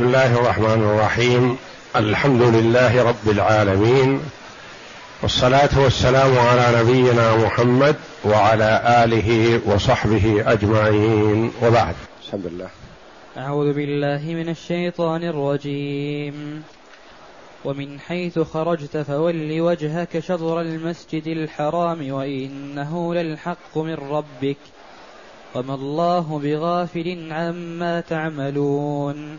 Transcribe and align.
بسم 0.00 0.08
الله 0.08 0.40
الرحمن 0.40 0.82
الرحيم. 0.82 1.56
الحمد 1.96 2.42
لله 2.42 3.02
رب 3.02 3.30
العالمين. 3.30 4.20
والصلاة 5.22 5.68
والسلام 5.76 6.38
على 6.38 6.80
نبينا 6.80 7.36
محمد 7.36 7.96
وعلى 8.24 8.82
آله 9.04 9.60
وصحبه 9.66 10.52
أجمعين. 10.52 11.52
وبعد. 11.62 11.94
بسم 12.22 12.40
الله 12.46 12.68
أعوذ 13.36 13.72
بالله 13.72 14.34
من 14.34 14.48
الشيطان 14.48 15.22
الرجيم. 15.22 16.62
ومن 17.64 18.00
حيث 18.00 18.38
خرجت 18.38 18.96
فول 18.96 19.60
وجهك 19.60 20.18
شطر 20.18 20.60
المسجد 20.60 21.26
الحرام 21.26 22.12
وإنه 22.12 23.14
للحق 23.14 23.78
من 23.78 23.94
ربك. 23.94 24.56
وما 25.54 25.74
الله 25.74 26.40
بغافل 26.44 27.32
عما 27.32 28.00
تعملون. 28.00 29.38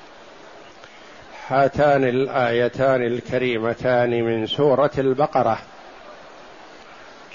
هاتان 1.51 2.03
الآيتان 2.03 3.01
الكريمتان 3.01 4.23
من 4.23 4.47
سورة 4.47 4.91
البقرة. 4.97 5.57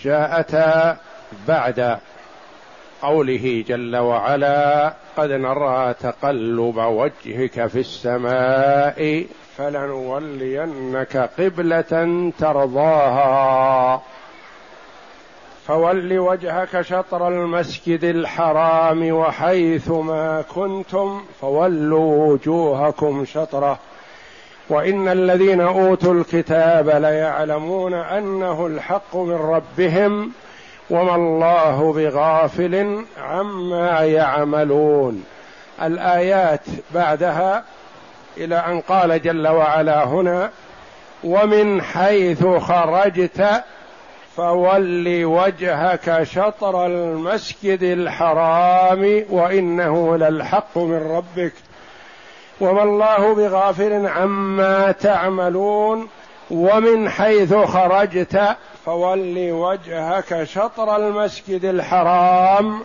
جاءتا 0.03 0.97
بعد 1.49 1.99
قوله 3.03 3.65
جل 3.69 3.97
وعلا 3.97 4.93
قد 5.17 5.31
نرى 5.31 5.95
تقلب 6.01 6.77
وجهك 6.77 7.67
في 7.67 7.81
السماء 7.81 9.27
فلنولينك 9.57 11.31
قبلة 11.39 12.33
ترضاها. 12.39 14.03
فول 15.67 16.19
وجهك 16.19 16.81
شطر 16.81 17.29
المسجد 17.29 18.05
الحرام 18.05 19.13
وحيث 19.13 19.89
ما 19.89 20.45
كنتم 20.55 21.25
فولوا 21.41 22.27
وجوهكم 22.27 23.25
شطره. 23.25 23.79
وإن 24.69 25.09
الذين 25.09 25.61
أوتوا 25.61 26.15
الكتاب 26.15 26.89
ليعلمون 26.89 27.95
أنه 27.95 28.67
الحق 28.67 29.17
من 29.17 29.35
ربهم 29.35 30.33
وما 30.91 31.15
الله 31.15 31.93
بغافل 31.93 33.05
عما 33.23 34.01
يعملون. 34.01 35.25
الآيات 35.83 36.61
بعدها 36.95 37.65
إلى 38.37 38.57
أن 38.57 38.81
قال 38.81 39.23
جل 39.23 39.49
وعلا 39.49 40.05
هنا 40.05 40.51
ومن 41.25 41.83
حيث 41.83 42.47
خرجت 42.47 43.63
فول 44.37 45.25
وجهك 45.25 46.23
شطر 46.23 46.87
المسجد 46.87 47.83
الحرام 47.83 49.25
وإنه 49.31 50.17
للحق 50.17 50.79
من 50.79 51.11
ربك. 51.17 51.53
وما 52.61 52.83
الله 52.83 53.35
بغافل 53.35 54.07
عما 54.07 54.93
تعملون 54.93 56.09
ومن 56.51 57.09
حيث 57.11 57.55
خرجت 57.55 58.57
فول 58.85 59.51
وجهك 59.51 60.45
شطر 60.45 60.97
المسجد 60.97 61.65
الحرام 61.65 62.81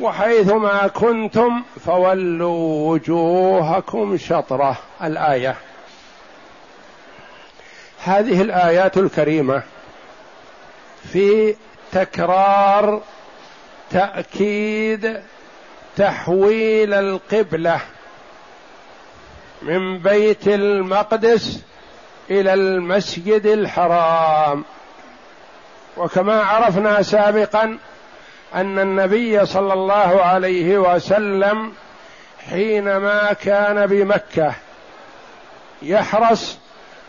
وحيث 0.00 0.52
ما 0.52 0.86
كنتم 0.86 1.62
فولوا 1.86 2.90
وجوهكم 2.90 4.16
شطره. 4.16 4.76
الآية. 5.02 5.56
هذه 8.04 8.42
الآيات 8.42 8.96
الكريمة 8.96 9.62
في 11.12 11.54
تكرار 11.92 13.00
تأكيد 13.90 15.20
تحويل 15.96 16.94
القبلة 16.94 17.80
من 19.62 19.98
بيت 19.98 20.48
المقدس 20.48 21.60
إلى 22.30 22.54
المسجد 22.54 23.46
الحرام. 23.46 24.64
وكما 25.96 26.42
عرفنا 26.42 27.02
سابقا 27.02 27.78
أن 28.54 28.78
النبي 28.78 29.46
صلى 29.46 29.72
الله 29.72 30.22
عليه 30.22 30.78
وسلم 30.78 31.72
حينما 32.50 33.32
كان 33.32 33.86
بمكة 33.86 34.54
يحرص 35.82 36.58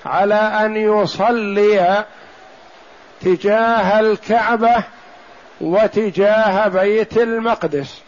على 0.06 0.36
أن 0.36 0.75
يصلي 0.75 2.06
تجاه 3.22 4.00
الكعبة 4.00 4.84
وتجاه 5.62 6.68
بيت 6.68 7.18
المقدس. 7.18 8.02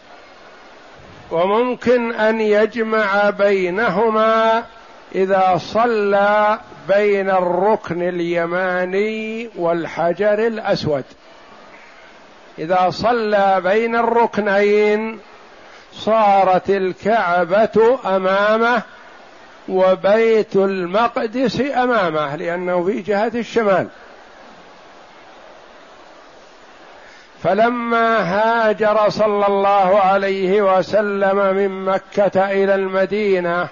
وممكن 1.30 2.12
أن 2.14 2.40
يجمع 2.40 3.30
بينهما 3.30 4.64
إذا 5.14 5.56
صلى 5.56 6.58
بين 6.88 7.30
الركن 7.30 8.02
اليماني 8.02 9.50
والحجر 9.56 10.46
الأسود. 10.46 11.04
إذا 12.58 12.90
صلى 12.90 13.60
بين 13.64 13.96
الركنين 13.96 15.18
صارت 15.92 16.70
الكعبة 16.70 17.98
أمامه 18.16 18.82
وبيت 19.68 20.56
المقدس 20.56 21.60
أمامه 21.60 22.36
لأنه 22.36 22.84
في 22.84 23.00
جهة 23.00 23.32
الشمال. 23.34 23.88
فلما 27.46 28.18
هاجر 28.18 29.08
صلى 29.08 29.46
الله 29.46 30.00
عليه 30.00 30.62
وسلم 30.62 31.36
من 31.36 31.84
مكة 31.84 32.50
إلى 32.50 32.74
المدينة 32.74 33.68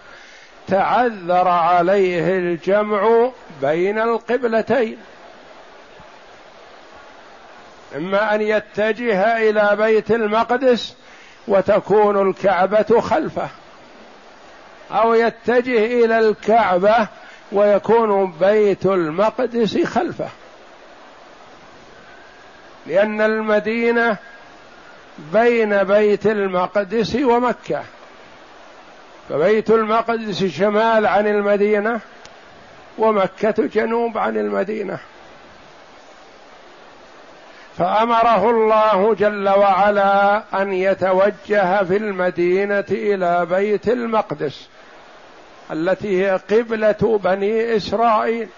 تعذر 0.69 1.49
عليه 1.49 2.39
الجمع 2.39 3.31
بين 3.63 3.99
القبلتين. 3.99 4.99
إما 7.97 8.35
أن 8.35 8.41
يتجه 8.41 9.51
إلى 9.51 9.77
بيت 9.77 10.11
المقدس 10.11 10.97
وتكون 11.49 12.29
الكعبة 12.29 13.01
خلفه 13.01 13.49
أو 14.91 15.15
يتجه 15.15 16.05
إلى 16.05 16.19
الكعبة 16.19 17.09
ويكون 17.53 18.35
بيت 18.41 18.87
المقدس 18.87 19.79
خلفه. 19.79 20.29
لأن 22.87 23.21
المدينة 23.21 24.17
بين 25.33 25.85
بيت 25.85 26.27
المقدس 26.27 27.15
ومكة. 27.17 27.83
فبيت 29.29 29.71
المقدس 29.71 30.45
شمال 30.45 31.07
عن 31.07 31.27
المدينة 31.27 32.01
ومكة 32.99 33.55
جنوب 33.67 34.19
عن 34.19 34.37
المدينة. 34.37 34.99
فأمره 37.79 38.51
الله 38.51 39.15
جل 39.15 39.49
وعلا 39.49 40.43
أن 40.55 40.73
يتوجه 40.73 41.85
في 41.85 41.97
المدينة 41.97 42.85
إلى 42.91 43.47
بيت 43.47 43.89
المقدس 43.89 44.69
التي 45.71 46.25
هي 46.25 46.41
قبلة 46.51 47.21
بني 47.25 47.77
إسرائيل. 47.77 48.49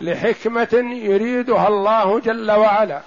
لحكمة 0.00 0.84
يريدها 0.92 1.68
الله 1.68 2.20
جل 2.20 2.50
وعلا. 2.50 3.00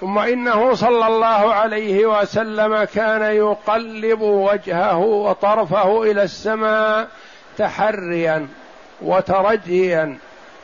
ثم 0.00 0.18
إنه 0.18 0.74
صلى 0.74 1.06
الله 1.06 1.54
عليه 1.54 2.06
وسلم 2.06 2.84
كان 2.84 3.22
يقلب 3.22 4.20
وجهه 4.20 4.98
وطرفه 4.98 6.02
إلى 6.02 6.22
السماء 6.22 7.08
تحريا 7.58 8.48
وترجيا 9.02 10.18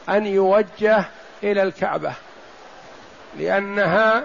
أن 0.08 0.26
يوجه 0.26 1.04
إلى 1.42 1.62
الكعبة. 1.62 2.12
لأنها 3.38 4.24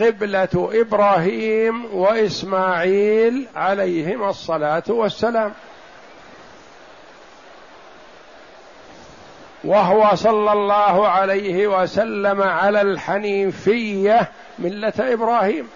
قبلة 0.00 0.70
إبراهيم 0.72 1.94
وإسماعيل 1.94 3.46
عليهما 3.56 4.30
الصلاة 4.30 4.82
والسلام. 4.88 5.52
وهو 9.64 10.14
صلى 10.14 10.52
الله 10.52 11.08
عليه 11.08 11.66
وسلم 11.66 12.42
على 12.42 12.80
الحنيفية 12.80 14.28
ملة 14.58 14.92
إبراهيم. 14.98 15.68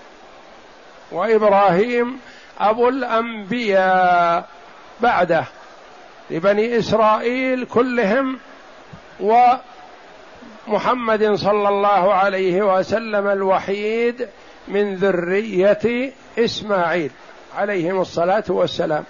وإبراهيم 1.12 2.20
أبو 2.60 2.88
الأنبياء 2.88 4.48
بعده 5.00 5.44
لبني 6.30 6.78
إسرائيل 6.78 7.64
كلهم 7.64 8.38
ومحمد 10.68 11.34
صلى 11.34 11.68
الله 11.68 12.14
عليه 12.14 12.62
وسلم 12.62 13.26
الوحيد 13.26 14.28
من 14.68 14.94
ذرية 14.94 16.12
إسماعيل 16.38 17.10
عليهم 17.56 18.00
الصلاة 18.00 18.44
والسلام. 18.48 19.04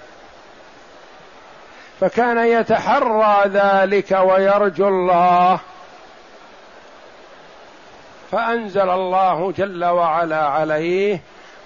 فكان 2.01 2.39
يتحرى 2.39 3.43
ذلك 3.47 4.13
ويرجو 4.13 4.89
الله. 4.89 5.61
فأنزل 8.31 8.91
الله 8.91 9.53
جل 9.53 9.85
وعلا 9.85 10.45
عليه. 10.47 11.21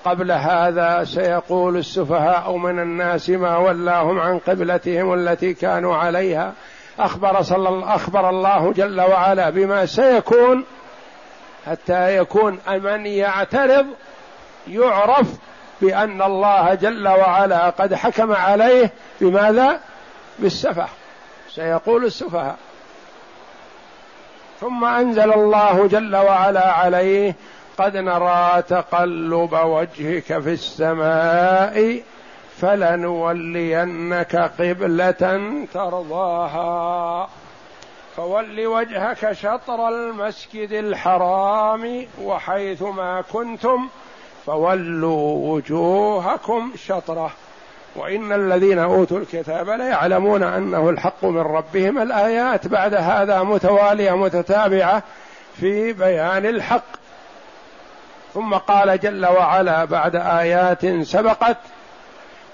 قبل 0.05 0.33
هذا 0.33 1.05
سيقول 1.05 1.77
السفهاء 1.77 2.57
من 2.57 2.79
الناس 2.79 3.31
ما 3.31 3.57
ولاهم 3.57 4.19
عن 4.19 4.39
قبلتهم 4.39 5.15
التي 5.15 5.55
كانوا 5.55 5.97
عليها. 5.97 6.53
أخبر 6.99 7.43
صلى 7.43 7.85
أخبر 7.95 8.31
الله 8.31 8.73
جل 8.73 9.01
وعلا 9.01 9.51
بما 9.51 9.87
سيكون 9.87 10.65
حتى 11.67 12.17
يكون 12.17 12.59
من 12.69 13.07
يعترض 13.07 13.87
يعرف 14.69 15.29
بأن 15.81 16.23
الله 16.23 16.75
جل 16.75 17.09
وعلا 17.09 17.71
قد 17.71 17.95
حكم 17.95 18.33
عليه. 18.33 18.93
بماذا؟ 19.21 19.81
بالسفه 20.41 20.87
سيقول 21.55 22.05
السفهاء. 22.05 22.57
ثم 24.61 24.85
انزل 24.85 25.33
الله 25.33 25.87
جل 25.87 26.17
وعلا 26.17 26.73
عليه 26.73 27.35
قد 27.79 27.97
نرى 27.97 28.63
تقلب 28.69 29.53
وجهك 29.53 30.39
في 30.39 30.53
السماء 30.53 32.03
فلنولينك 32.57 34.37
قبلة 34.37 35.41
ترضاها. 35.75 37.29
فول 38.17 38.67
وجهك 38.67 39.33
شطر 39.33 39.89
المسجد 39.89 40.73
الحرام 40.73 42.07
وحيث 42.23 42.83
ما 42.83 43.25
كنتم 43.33 43.89
فولوا 44.47 45.55
وجوهكم 45.55 46.73
شطره. 46.87 47.31
وإن 47.97 48.33
الذين 48.33 48.79
أوتوا 48.79 49.19
الكتاب 49.19 49.69
ليعلمون 49.69 50.43
أنه 50.43 50.91
الحق 50.91 51.25
من 51.25 51.41
ربهم 51.41 51.99
الآيات 51.99 52.67
بعد 52.67 52.95
هذا 52.95 53.43
متوالية 53.43 54.17
متتابعة 54.17 55.03
في 55.57 55.93
بيان 55.93 56.47
الحق. 56.47 57.01
ثم 58.35 58.55
قال 58.55 59.01
جل 59.01 59.27
وعلا 59.27 59.85
بعد 59.85 60.17
آيات 60.17 60.87
سبقت 61.03 61.57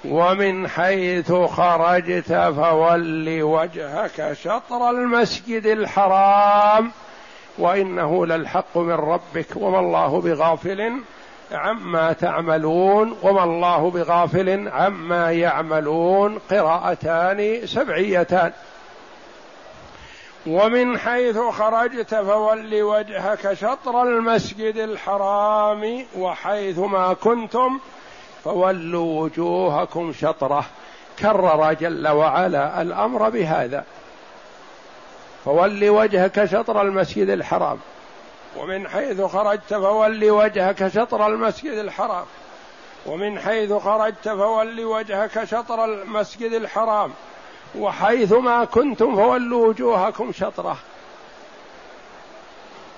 ومن 0.05 0.69
حيث 0.69 1.33
خرجت 1.33 2.33
فول 2.33 3.43
وجهك 3.43 4.33
شطر 4.33 4.91
المسجد 4.91 5.67
الحرام 5.67 6.93
وإنه 7.59 8.27
للحق 8.27 8.79
من 8.79 8.93
ربك 8.93 9.47
وما 9.57 9.79
الله 9.79 10.21
بغافل 10.21 10.93
عما 11.53 12.13
تعملون 12.13 13.17
وما 13.23 13.45
الله 13.45 13.91
بغافل 13.91 14.69
عما 14.69 15.33
يعملون 15.33 16.39
قراءتان 16.51 17.67
سبعيتان. 17.67 18.53
ومن 20.47 20.99
حيث 20.99 21.39
خرجت 21.39 22.15
فول 22.15 22.83
وجهك 22.83 23.53
شطر 23.53 24.03
المسجد 24.03 24.77
الحرام 24.77 26.05
وحيث 26.19 26.79
ما 26.79 27.13
كنتم 27.13 27.79
فولوا 28.45 29.23
وجوهكم 29.23 30.13
شطره. 30.13 30.65
كرر 31.19 31.73
جل 31.73 32.09
وعلا 32.09 32.83
الأمر 32.83 33.31
بهذا. 33.31 33.85
فول 35.45 35.89
وجهك 35.89 36.45
شطر 36.45 36.83
المسجد 36.83 37.29
الحرام. 37.29 37.79
ومن 38.57 38.89
حيث 38.89 39.21
خرجت 39.21 39.75
فول 39.75 40.31
وجهك 40.31 40.89
شطر 40.89 41.27
المسجد 41.27 41.73
الحرام. 41.73 42.25
ومن 43.07 43.39
حيث 43.39 43.73
خرجت 43.73 44.29
فول 44.29 44.85
وجهك 44.85 45.45
شطر 45.45 45.85
المسجد 45.85 46.53
الحرام. 46.53 47.13
وحيث 47.79 48.33
ما 48.33 48.65
كنتم 48.65 49.17
فولوا 49.17 49.67
وجوهكم 49.67 50.33
شطرة. 50.33 50.77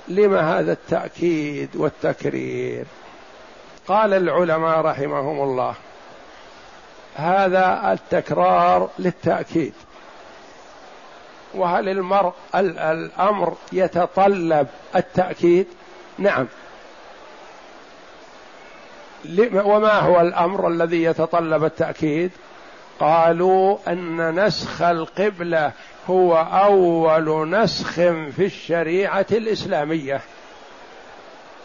لما 0.09 0.59
هذا 0.59 0.73
التأكيد 0.73 1.77
والتكرير؟ 1.77 2.85
قال 3.89 4.15
العلماء 4.15 4.81
رحمهم 4.81 5.43
الله 5.43 5.75
هذا 7.17 7.93
التكرار 7.93 8.91
للتأكيد. 8.99 9.75
وهل 11.55 11.89
المرء 11.89 12.33
الأمر 12.55 13.56
يتطلب 13.73 14.67
التأكيد؟ 14.97 15.67
نعم. 16.19 16.47
وما 19.53 19.93
هو 19.93 20.21
الأمر 20.21 20.69
الذي 20.69 21.03
يتطلب 21.03 21.65
التأكيد؟ 21.65 22.31
قالوا 23.00 23.79
أن 23.89 24.45
نسخ 24.45 24.83
القبلة 24.83 25.73
هو 26.11 26.37
أول 26.37 27.50
نسخ 27.50 27.93
في 28.37 28.45
الشريعة 28.45 29.27
الإسلامية 29.33 30.21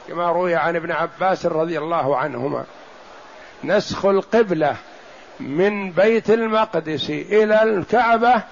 كما 0.08 0.32
روي 0.32 0.56
عن 0.56 0.76
ابن 0.76 0.92
عباس 0.92 1.46
رضي 1.46 1.78
الله 1.78 2.18
عنهما. 2.18 2.64
نسخ 3.64 4.06
القبلة 4.06 4.76
من 5.40 5.92
بيت 5.92 6.30
المقدس 6.30 7.10
إلى 7.10 7.64
الكعبة 7.64 8.44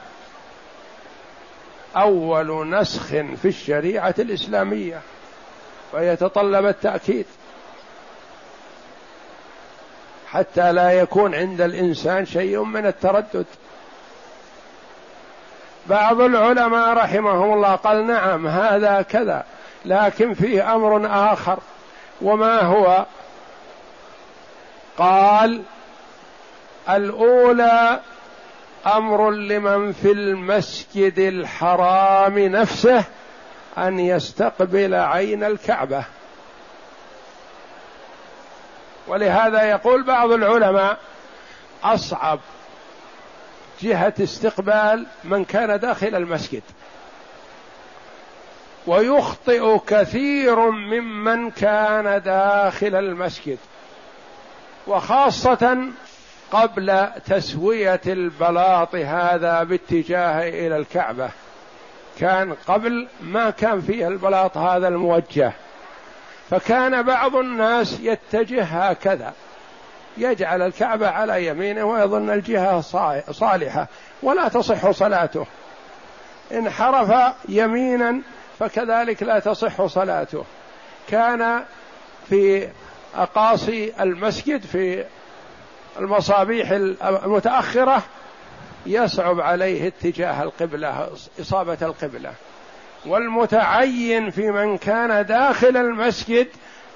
أول 1.96 2.70
نسخ 2.70 3.06
في 3.42 3.46
الشريعة 3.46 4.16
الإسلامية 4.20 5.02
ويتطلب 5.94 6.66
التأكيد. 6.66 7.26
حتى 10.28 10.72
لا 10.72 10.92
يكون 10.92 11.36
عند 11.36 11.62
الإنسان 11.62 12.26
شيء 12.26 12.64
من 12.64 12.86
التردد. 12.86 13.46
بعض 15.88 16.22
العلماء 16.22 16.94
رحمهم 16.94 17.54
الله 17.54 17.76
قال 17.76 18.08
نعم 18.08 18.48
هذا 18.48 19.02
كذا 19.02 19.44
لكن 19.86 20.34
فيه 20.34 20.76
أمر 20.76 21.08
آخر 21.34 21.60
وما 22.22 22.62
هو؟ 22.62 23.06
قال 24.98 25.62
الأولى 26.90 28.00
أمر 28.88 29.32
لمن 29.32 29.92
في 29.92 30.12
المسجد 30.12 31.20
الحرام 31.20 32.40
نفسه 32.40 33.04
أن 33.78 34.00
يستقبل 34.00 34.96
عين 34.96 35.44
الكعبة. 35.44 36.06
ولهذا 39.08 39.64
يقول 39.64 40.04
بعض 40.04 40.32
العلماء 40.32 40.98
أصعب 41.84 42.40
جهة 43.82 44.14
استقبال 44.20 45.06
من 45.24 45.46
كان 45.46 45.80
داخل 45.80 46.16
المسجد. 46.16 46.64
ويخطئ 48.88 49.78
كثير 49.88 50.60
ممن 50.72 51.52
كان 51.52 52.22
داخل 52.22 52.96
المسجد. 52.96 53.58
وخاصة 54.88 55.78
قبل 56.52 57.08
تسوية 57.26 58.02
البلاط 58.08 58.96
هذا 58.96 59.64
باتجاه 59.64 60.50
إلى 60.50 60.78
الكعبة. 60.78 61.30
كان 62.20 62.54
قبل 62.68 63.08
ما 63.22 63.50
كان 63.50 63.82
فيه 63.82 64.08
البلاط 64.08 64.58
هذا 64.58 64.88
الموجه. 64.88 65.54
فكان 66.50 67.02
بعض 67.02 67.36
الناس 67.36 68.00
يتجه 68.00 68.64
هكذا. 68.64 69.34
يجعل 70.18 70.62
الكعبة 70.62 71.08
على 71.08 71.48
يمينه 71.48 71.84
ويظن 71.84 72.30
الجهة 72.30 72.82
صالحة 73.32 73.88
ولا 74.24 74.48
تصح 74.48 74.92
صلاته. 74.92 75.46
ان 76.52 76.70
حرف 76.70 77.36
يمينا 77.50 78.22
فكذلك 78.60 79.24
لا 79.24 79.40
تصح 79.40 79.86
صلاته. 79.86 80.46
كان 81.10 81.64
في 82.30 82.68
أقاصي 83.16 83.94
المسجد 84.00 84.62
في 84.62 85.06
المصابيح 86.00 86.72
المتأخرة 87.02 88.04
يصعب 88.86 89.42
عليه 89.42 89.88
اتجاه 89.88 90.44
القبلة 90.44 91.10
إصابة 91.42 91.78
القبلة. 91.82 92.34
والمتعين 93.06 94.30
في 94.30 94.52
من 94.52 94.78
كان 94.78 95.26
داخل 95.26 95.78
المسجد 95.78 96.48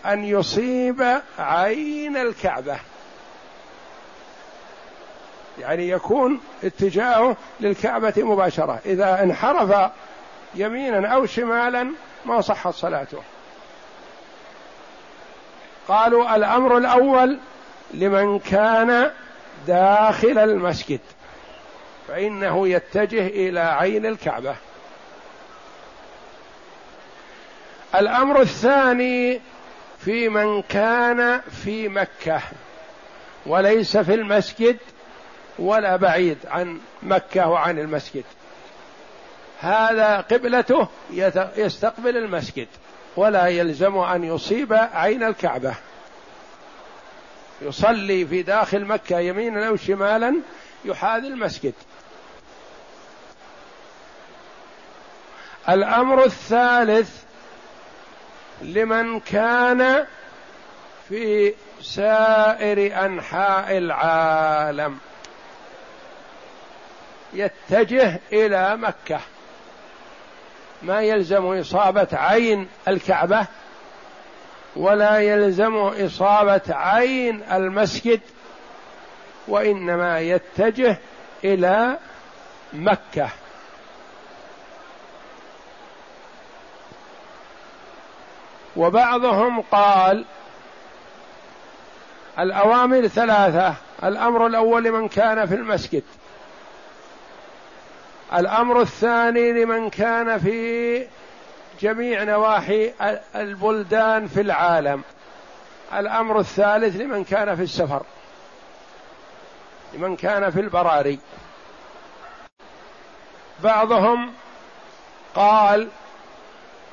أن 0.06 0.24
يصيب 0.24 1.22
عين 1.40 2.18
الكعبة. 2.18 2.78
يعني 5.60 5.90
يكون 5.90 6.40
اتجاهه 6.64 7.38
للكعبة 7.60 8.14
مباشرة. 8.18 8.80
إذا 8.86 9.24
انحرف 9.24 9.92
يمينا 10.56 11.08
أو 11.08 11.26
شمالا 11.26 11.92
ما 12.26 12.42
صحت 12.42 12.74
صلاته. 12.74 13.22
قالوا 15.88 16.36
الأمر 16.36 16.78
الأول 16.78 17.40
لمن 17.94 18.40
كان 18.40 19.12
داخل 19.68 20.38
المسجد 20.38 21.00
فإنه 22.08 22.68
يتجه 22.68 23.28
إلى 23.28 23.60
عين 23.60 24.06
الكعبة. 24.06 24.56
الأمر 27.96 28.42
الثاني 28.42 29.42
في 30.00 30.30
من 30.30 30.62
كان 30.62 31.42
في 31.64 31.88
مكة 31.90 32.42
وليس 33.46 33.98
في 33.98 34.14
المسجد 34.14 34.78
ولا 35.60 35.96
بعيد 35.96 36.38
عن 36.48 36.80
مكة 37.04 37.50
وعن 37.50 37.80
المسجد. 37.80 38.24
هذا 39.60 40.18
قبلته 40.18 40.88
يستقبل 41.58 42.18
المسجد 42.18 42.68
ولا 43.16 43.48
يلزم 43.48 43.98
أن 43.98 44.24
يصيب 44.24 44.74
عين 44.74 45.24
الكعبة. 45.24 45.76
يصلي 47.62 48.26
في 48.26 48.42
داخل 48.42 48.86
مكة 48.86 49.20
يمينا 49.20 49.68
أو 49.68 49.76
شمالا 49.76 50.36
يحاذي 50.86 51.28
المسجد. 51.28 51.74
الأمر 55.70 56.24
الثالث 56.26 57.24
لمن 58.62 59.20
كان 59.20 60.06
في 61.10 61.54
سائر 61.82 63.06
أنحاء 63.06 63.78
العالم. 63.78 64.98
يتجه 67.34 68.20
إلى 68.34 68.78
مكة. 68.78 69.20
ما 70.82 71.02
يلزم 71.02 71.60
إصابة 71.60 72.08
عين 72.14 72.68
الكعبة. 72.88 73.48
ولا 74.76 75.20
يلزم 75.20 75.76
إصابة 75.78 76.62
عين 76.70 77.44
المسجد 77.52 78.22
وإنما 79.48 80.20
يتجه 80.20 80.98
إلى 81.44 81.98
مكة. 82.74 83.30
وبعضهم 88.76 89.62
قال 89.62 90.26
الأوامر 92.40 93.08
ثلاثة 93.08 93.76
الأمر 94.04 94.48
الأول 94.48 94.84
لمن 94.84 95.08
كان 95.08 95.46
في 95.46 95.56
المسجد 95.56 96.04
الأمر 98.34 98.82
الثاني 98.82 99.52
لمن 99.52 99.90
كان 99.90 100.38
في 100.38 101.08
جميع 101.80 102.24
نواحي 102.24 102.94
البلدان 103.36 104.28
في 104.28 104.42
العالم. 104.42 105.04
الأمر 105.94 106.40
الثالث 106.40 106.96
لمن 106.96 107.24
كان 107.24 107.56
في 107.56 107.62
السفر. 107.62 108.04
لمن 109.94 110.16
كان 110.16 110.52
في 110.52 110.60
البراري. 110.60 111.20
بعضهم 113.60 114.34
قال 115.36 115.90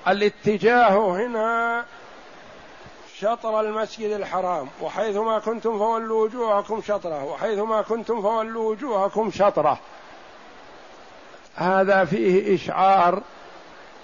الاتجاه 0.08 1.10
هنا 1.10 1.84
شطر 3.18 3.60
المسجد 3.60 4.10
الحرام. 4.10 4.68
وحيثما 4.80 5.38
كنتم 5.38 5.78
فولوا 5.78 6.24
وجوهكم 6.24 6.82
شطرة. 6.82 7.24
وحيثما 7.24 7.82
كنتم 7.82 8.22
فولوا 8.22 8.70
وجوهكم 8.70 9.30
شطرة. 9.30 9.78
هذا 11.54 12.04
فيه 12.04 12.54
إشعار 12.54 13.22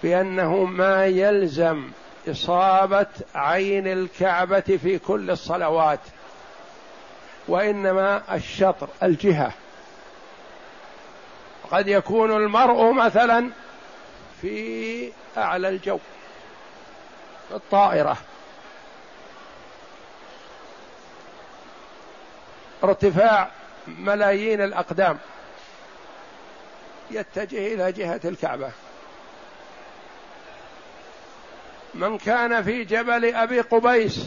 بأنه 0.02 0.64
ما 0.64 1.07
يلزم 1.07 1.90
إصابة 2.28 3.07
عين 3.35 3.87
الكعبة 3.87 4.61
في 4.61 4.99
كل 4.99 5.31
الصلوات 5.31 6.00
وإنما 7.49 8.35
الشطر 8.35 8.88
الجهة. 9.02 9.52
قد 11.71 11.88
يكون 11.88 12.37
المرء 12.37 12.93
مثلا 12.93 13.50
في 14.43 15.12
أعلى 15.37 15.69
الجو 15.69 15.99
الطائرة. 17.50 18.17
ارتفاع 22.85 23.50
ملايين 23.87 24.61
الأقدام 24.61 25.19
يتجه 27.11 27.75
إلى 27.75 27.93
جهة 27.93 28.21
الكعبة. 28.25 28.71
من 31.95 32.18
كان 32.18 32.62
في 32.62 32.85
جبل 32.85 33.35
أبي 33.35 33.61
قبيس 33.61 34.26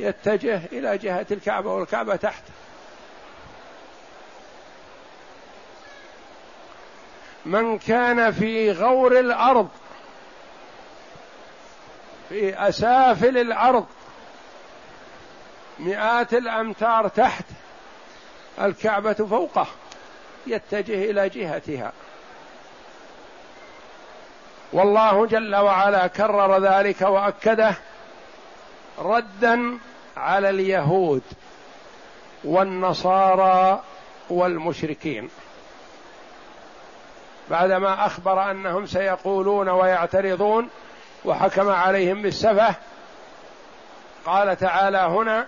يتجه 0.00 0.60
إلى 0.72 0.98
جهة 0.98 1.26
الكعبة 1.30 1.74
والكعبة 1.74 2.16
تحت. 2.16 2.42
من 7.44 7.78
كان 7.78 8.32
في 8.32 8.72
غور 8.72 9.18
الأرض 9.18 9.68
في 12.28 12.68
أسافل 12.68 13.38
الأرض 13.38 13.86
مئات 15.78 16.34
الأمتار 16.34 17.08
تحت 17.08 17.44
الكعبة 18.60 19.12
فوقه 19.12 19.66
يتجه 20.46 21.10
إلى 21.10 21.28
جهتها. 21.28 21.92
والله 24.72 25.26
جل 25.26 25.56
وعلا 25.56 26.06
كرر 26.06 26.58
ذلك 26.58 27.00
وأكده 27.02 27.74
ردا 28.98 29.78
على 30.16 30.50
اليهود 30.50 31.22
والنصارى 32.44 33.82
والمشركين. 34.30 35.30
بعدما 37.50 38.06
أخبر 38.06 38.50
أنهم 38.50 38.86
سيقولون 38.86 39.68
ويعترضون 39.68 40.70
وحكم 41.24 41.68
عليهم 41.68 42.22
بالسفه 42.22 42.74
قال 44.26 44.56
تعالى 44.56 44.98
هنا 44.98 45.46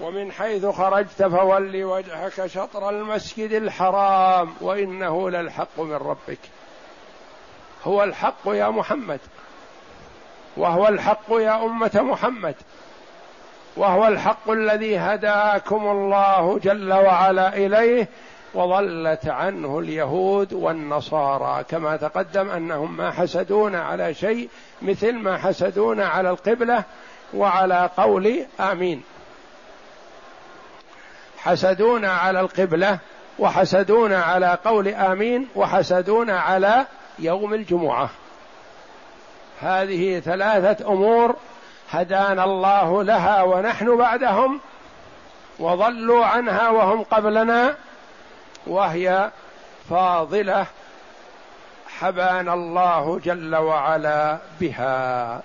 ومن 0.00 0.32
حيث 0.32 0.66
خرجت 0.66 1.22
فول 1.22 1.84
وجهك 1.84 2.46
شطر 2.46 2.90
المسجد 2.90 3.52
الحرام 3.52 4.54
وإنه 4.60 5.30
للحق 5.30 5.80
من 5.80 5.94
ربك. 5.94 6.38
هو 7.84 8.02
الحق 8.02 8.46
يا 8.46 8.68
محمد. 8.68 9.20
وهو 10.56 10.88
الحق 10.88 11.30
يا 11.30 11.64
أمة 11.64 11.90
محمد. 11.94 12.54
وهو 13.76 14.08
الحق 14.08 14.50
الذي 14.50 14.98
هداكم 14.98 15.86
الله 15.86 16.58
جل 16.58 16.92
وعلا 16.92 17.56
إليه 17.56 18.08
وضلت 18.54 19.28
عنه 19.28 19.78
اليهود 19.78 20.52
والنصارى. 20.52 21.64
كما 21.68 21.96
تقدم 21.96 22.50
أنهم 22.50 22.96
ما 22.96 23.10
حسدون 23.10 23.74
على 23.74 24.14
شيء 24.14 24.48
مثل 24.82 25.12
ما 25.12 25.38
حسدون 25.38 26.00
على 26.00 26.30
القبلة 26.30 26.84
وعلى 27.34 27.90
قول 27.96 28.46
آمين. 28.60 29.02
حسدون 31.38 32.04
على 32.04 32.40
القبلة 32.40 32.98
وحسدون 33.38 34.12
على 34.12 34.58
قول 34.64 34.88
آمين 34.88 35.48
وحسدون 35.56 36.30
على 36.30 36.86
يوم 37.22 37.54
الجمعة. 37.54 38.10
هذه 39.60 40.20
ثلاثة 40.20 40.92
أمور 40.92 41.36
هدانا 41.90 42.44
الله 42.44 43.02
لها 43.02 43.42
ونحن 43.42 43.96
بعدهم 43.96 44.60
وضلوا 45.58 46.24
عنها 46.24 46.70
وهم 46.70 47.02
قبلنا 47.02 47.76
وهي 48.66 49.30
فاضلة 49.90 50.66
حبانا 51.98 52.54
الله 52.54 53.20
جل 53.24 53.56
وعلا 53.56 54.38
بها. 54.60 55.42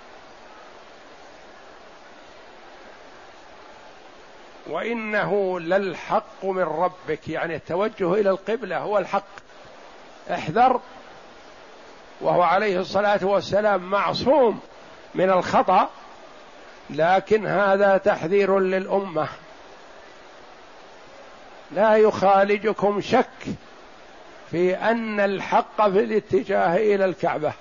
وإنه 4.66 5.60
للحق 5.60 6.44
من 6.44 6.62
ربك 6.62 7.28
يعني 7.28 7.56
التوجه 7.56 8.14
إلى 8.14 8.30
القبلة 8.30 8.78
هو 8.78 8.98
الحق. 8.98 9.24
احذر 10.30 10.80
وهو 12.20 12.42
عليه 12.42 12.80
الصلاة 12.80 13.20
والسلام 13.22 13.90
معصوم 13.90 14.60
من 15.14 15.30
الخطأ 15.30 15.88
لكن 16.90 17.46
هذا 17.46 17.96
تحذير 17.96 18.58
للأمة. 18.58 19.28
لا 21.70 21.96
يخالجكم 21.96 23.00
شك 23.00 23.46
في 24.50 24.76
أن 24.76 25.20
الحق 25.20 25.88
في 25.88 26.04
الاتجاه 26.04 26.76
إلى 26.76 27.04
الكعبة. 27.04 27.52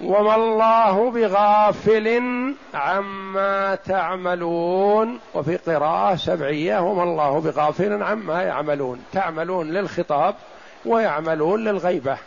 وما 0.00 0.34
الله 0.34 1.10
بغافل 1.10 2.22
عما 2.74 3.74
تعملون 3.74 5.20
وفي 5.34 5.56
قراءة 5.56 6.16
سبعية 6.16 6.78
وما 6.78 7.02
الله 7.02 7.40
بغافل 7.40 8.02
عما 8.02 8.42
يعملون. 8.42 9.04
تعملون 9.12 9.70
للخطاب 9.70 10.34
ويعملون 10.84 11.64
للغيبة. 11.64 12.18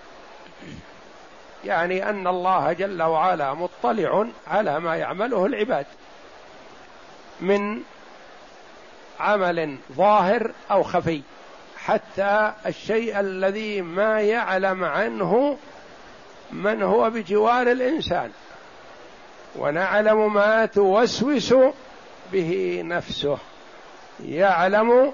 يعني 1.66 2.10
أن 2.10 2.28
الله 2.28 2.74
جل 2.74 3.04
وعلا 3.04 3.54
مطلع 3.54 4.26
على 4.48 4.80
ما 4.80 4.96
يعمله 4.96 5.46
العباد. 5.46 5.86
من 7.42 7.82
عمل 9.20 9.78
ظاهر 9.94 10.52
أو 10.72 10.84
خفي. 10.84 11.22
حتى 11.78 12.54
الشيء 12.66 13.20
الذي 13.20 13.82
ما 13.82 14.22
يعلم 14.22 14.84
عنه 14.84 15.58
من 16.52 16.84
هو 16.84 17.10
بجوار 17.10 17.72
الإنسان. 17.72 18.32
ونعلم 19.56 20.34
ما 20.34 20.66
توسوس 20.66 21.54
به 22.32 22.82
نفسه. 22.86 23.38
يعلم 24.26 25.14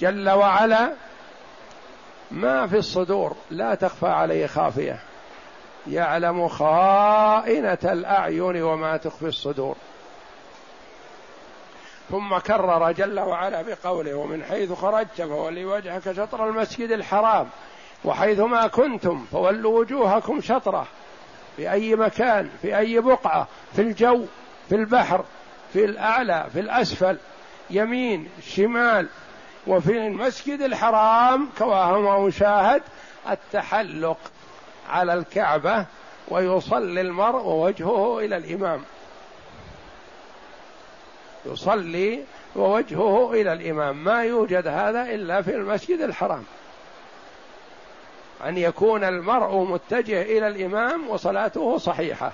جل 0.00 0.30
وعلا 0.30 0.92
ما 2.30 2.66
في 2.66 2.76
الصدور 2.76 3.36
لا 3.50 3.74
تخفى 3.74 4.06
عليه 4.06 4.46
خافية. 4.46 4.98
يعلم 5.86 6.48
خائنة 6.48 7.78
الأعين 7.84 8.62
وما 8.62 8.96
تخفي 8.96 9.26
الصدور. 9.26 9.76
ثم 12.10 12.38
كرر 12.38 12.92
جل 12.92 13.20
وعلا 13.20 13.62
بقوله 13.62 14.14
ومن 14.14 14.44
حيث 14.44 14.72
خرجت 14.72 15.22
فولي 15.22 15.64
وجهك 15.64 16.12
شطر 16.12 16.48
المسجد 16.48 16.90
الحرام 16.90 17.48
وحيث 18.04 18.40
ما 18.40 18.66
كنتم 18.66 19.24
فولوا 19.32 19.80
وجوهكم 19.80 20.40
شطرة. 20.40 20.86
في 21.58 21.72
أي 21.72 21.96
مكان 21.96 22.50
في 22.62 22.78
أي 22.78 23.00
بقعة 23.00 23.48
في 23.72 23.82
الجو 23.82 24.24
في 24.68 24.74
البحر 24.74 25.24
في 25.72 25.84
الأعلى 25.84 26.46
في 26.52 26.60
الأسفل 26.60 27.18
يمين 27.70 28.28
شمال 28.42 29.08
وفي 29.68 30.06
المسجد 30.06 30.60
الحرام 30.60 31.48
كما 31.58 32.18
مشاهد 32.18 32.82
التحلق 33.30 34.18
على 34.88 35.14
الكعبة 35.14 35.86
ويصلي 36.28 37.00
المرء 37.00 37.42
ووجهه 37.42 38.18
إلى 38.18 38.36
الإمام. 38.36 38.84
يصلي 41.46 42.24
ووجهه 42.56 43.32
إلى 43.32 43.52
الإمام. 43.52 44.04
ما 44.04 44.24
يوجد 44.24 44.66
هذا 44.66 45.02
إلا 45.02 45.42
في 45.42 45.54
المسجد 45.54 46.00
الحرام. 46.00 46.44
أن 48.44 48.58
يكون 48.58 49.04
المرء 49.04 49.64
متجه 49.64 50.22
إلى 50.22 50.48
الإمام 50.48 51.08
وصلاته 51.08 51.78
صحيحة. 51.78 52.32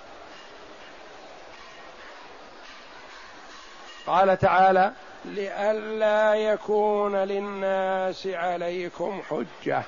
قال 4.06 4.38
تعالى 4.38 4.92
لئلا 5.24 6.34
يكون 6.34 7.16
للناس 7.16 8.26
عليكم 8.26 9.22
حجة. 9.30 9.82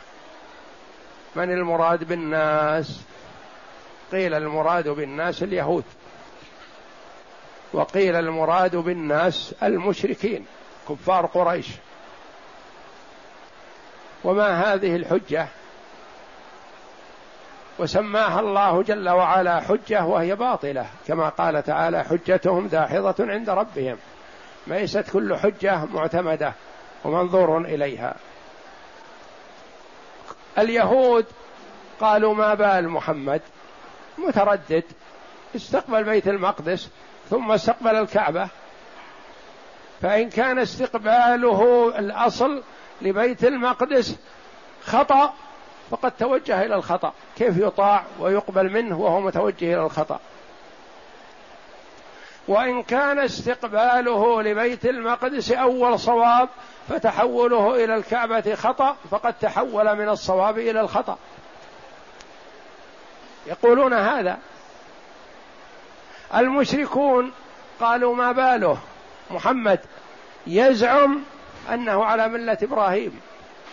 من 1.37 1.51
المراد 1.53 2.05
بالناس؟ 2.05 3.01
قيل 4.13 4.35
المراد 4.35 4.89
بالناس 4.89 5.43
اليهود. 5.43 5.85
وقيل 7.73 8.17
المراد 8.17 8.77
بالناس 8.77 9.55
المشركين 9.63 10.47
كفار 10.89 11.27
قريش. 11.27 11.69
وما 14.25 14.75
هذه 14.75 14.97
الحجة؟ 14.97 15.49
وسماها 17.79 18.41
الله 18.41 18.83
جل 18.83 19.09
وعلا 19.09 19.61
حجة 19.61 20.05
وهي 20.05 20.35
باطلة 20.35 20.87
كما 21.07 21.29
قال 21.29 21.63
تعالى 21.63 22.05
حجتهم 22.05 22.67
داحضة 22.67 23.15
عند 23.21 23.51
ربهم. 23.51 23.97
ليست 24.67 25.11
كل 25.13 25.37
حجة 25.37 25.85
معتمدة 25.85 26.53
ومنظور 27.05 27.59
إليها. 27.59 28.17
اليهود 30.59 31.27
قالوا 32.01 32.35
ما 32.35 32.55
بال 32.55 32.89
محمد؟ 32.89 33.41
متردد. 34.19 34.85
استقبل 35.57 36.05
بيت 36.05 36.29
المقدس 36.29 36.89
ثم 37.31 37.53
استقبل 37.53 37.97
الكعبة. 37.97 38.49
فإن 40.03 40.31
كان 40.31 40.59
استقباله 40.59 41.93
الأصل 41.99 42.63
لبيت 43.03 43.45
المقدس 43.45 44.17
خطأ 44.85 45.35
فقد 45.91 46.13
توجه 46.13 46.63
إلى 46.63 46.75
الخطأ. 46.75 47.13
كيف 47.37 47.59
يطاع 47.59 48.05
ويقبل 48.21 48.73
منه 48.73 49.01
وهو 49.01 49.21
متوجه 49.21 49.75
إلى 49.75 49.83
الخطأ؟ 49.83 50.21
وإن 52.49 52.83
كان 52.83 53.19
استقباله 53.19 54.43
لبيت 54.43 54.85
المقدس 54.85 55.53
أول 55.53 55.99
صواب 55.99 56.49
فتحوله 56.89 57.85
إلى 57.85 57.97
الكعبة 57.97 58.55
خطأ 58.55 58.97
فقد 59.11 59.35
تحول 59.35 59.97
من 59.97 60.09
الصواب 60.09 60.59
إلى 60.59 60.81
الخطأ. 60.81 61.19
يقولون 63.47 63.93
هذا. 63.93 64.39
المشركون 66.35 67.33
قالوا 67.81 68.15
ما 68.15 68.33
باله؟ 68.33 68.79
محمد 69.31 69.81
يزعم 70.47 71.23
أنه 71.73 72.05
على 72.05 72.29
ملة 72.29 72.59
إبراهيم 72.63 73.21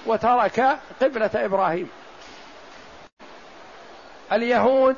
وترك 0.05 0.77
قبلة 1.01 1.29
إبراهيم. 1.35 1.89
اليهود 4.31 4.95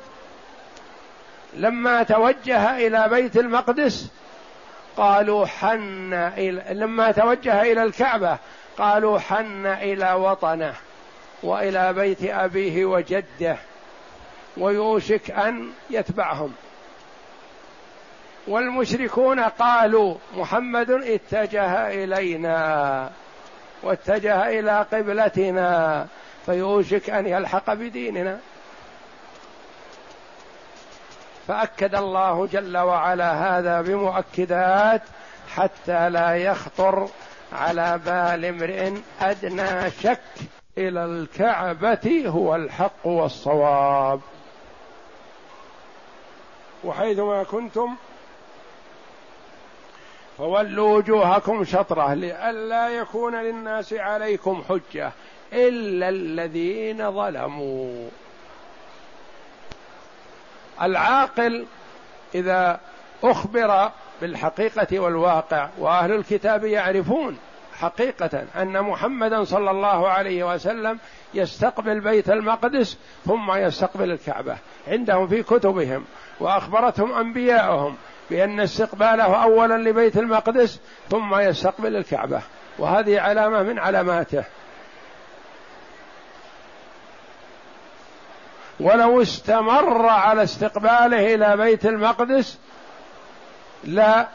لما 1.56 2.02
توجه 2.02 2.86
إلى 2.86 3.08
بيت 3.08 3.36
المقدس 3.36 4.10
قالوا 4.96 5.46
حن 5.46 6.14
إلى 6.14 6.74
لما 6.74 7.12
توجه 7.12 7.62
إلى 7.62 7.82
الكعبة 7.82 8.38
قالوا 8.78 9.18
حن 9.18 9.66
إلى 9.66 10.12
وطنه 10.12 10.74
وإلى 11.42 11.92
بيت 11.92 12.24
أبيه 12.24 12.84
وجده 12.84 13.56
ويوشك 14.56 15.30
أن 15.30 15.70
يتبعهم. 15.90 16.52
والمشركون 18.46 19.40
قالوا 19.40 20.14
محمد 20.36 20.90
اتجه 20.90 21.88
إلينا 22.04 23.10
واتجه 23.82 24.58
إلى 24.58 24.86
قبلتنا 24.92 26.06
فيوشك 26.46 27.10
أن 27.10 27.26
يلحق 27.26 27.72
بديننا. 27.74 28.38
فأكد 31.48 31.94
الله 31.94 32.46
جل 32.46 32.76
وعلا 32.76 33.58
هذا 33.58 33.80
بمؤكدات 33.80 35.02
حتى 35.54 36.10
لا 36.10 36.36
يخطر 36.36 37.08
على 37.52 38.00
بال 38.04 38.44
امرئ 38.44 38.92
أدنى 39.20 39.90
شك 39.90 40.20
إلى 40.78 41.04
الكعبة 41.04 42.24
هو 42.26 42.54
الحق 42.54 43.06
والصواب. 43.06 44.20
وحيثما 46.84 47.42
كنتم 47.42 47.96
فولوا 50.38 50.96
وجوهكم 50.96 51.64
شطرة 51.64 52.14
لئلا 52.14 52.88
يكون 52.88 53.36
للناس 53.36 53.92
عليكم 53.92 54.64
حجة 54.68 55.12
إلا 55.52 56.08
الذين 56.08 57.12
ظلموا. 57.12 58.08
العاقل 60.82 61.66
إذا 62.34 62.80
أخبر 63.24 63.90
بالحقيقة 64.20 65.00
والواقع 65.00 65.68
وأهل 65.78 66.12
الكتاب 66.12 66.64
يعرفون 66.64 67.38
حقيقة 67.80 68.44
أن 68.56 68.82
محمدا 68.82 69.44
صلى 69.44 69.70
الله 69.70 70.08
عليه 70.08 70.54
وسلم 70.54 70.98
يستقبل 71.34 72.00
بيت 72.00 72.30
المقدس 72.30 72.98
ثم 73.24 73.52
يستقبل 73.52 74.10
الكعبة 74.10 74.56
عندهم 74.88 75.26
في 75.26 75.42
كتبهم 75.42 76.04
وأخبرتهم 76.40 77.12
انبياؤهم 77.12 77.96
بأن 78.30 78.60
استقباله 78.60 79.42
اولا 79.42 79.90
لبيت 79.90 80.16
المقدس 80.16 80.80
ثم 81.10 81.34
يستقبل 81.34 81.96
الكعبة 81.96 82.42
وهذه 82.78 83.20
علامة 83.20 83.62
من 83.62 83.78
علاماته. 83.78 84.44
ولو 88.80 89.22
استمر 89.22 90.06
على 90.06 90.42
استقباله 90.42 91.34
إلى 91.34 91.56
بيت 91.56 91.86
المقدس 91.86 92.58
لا 93.84 94.28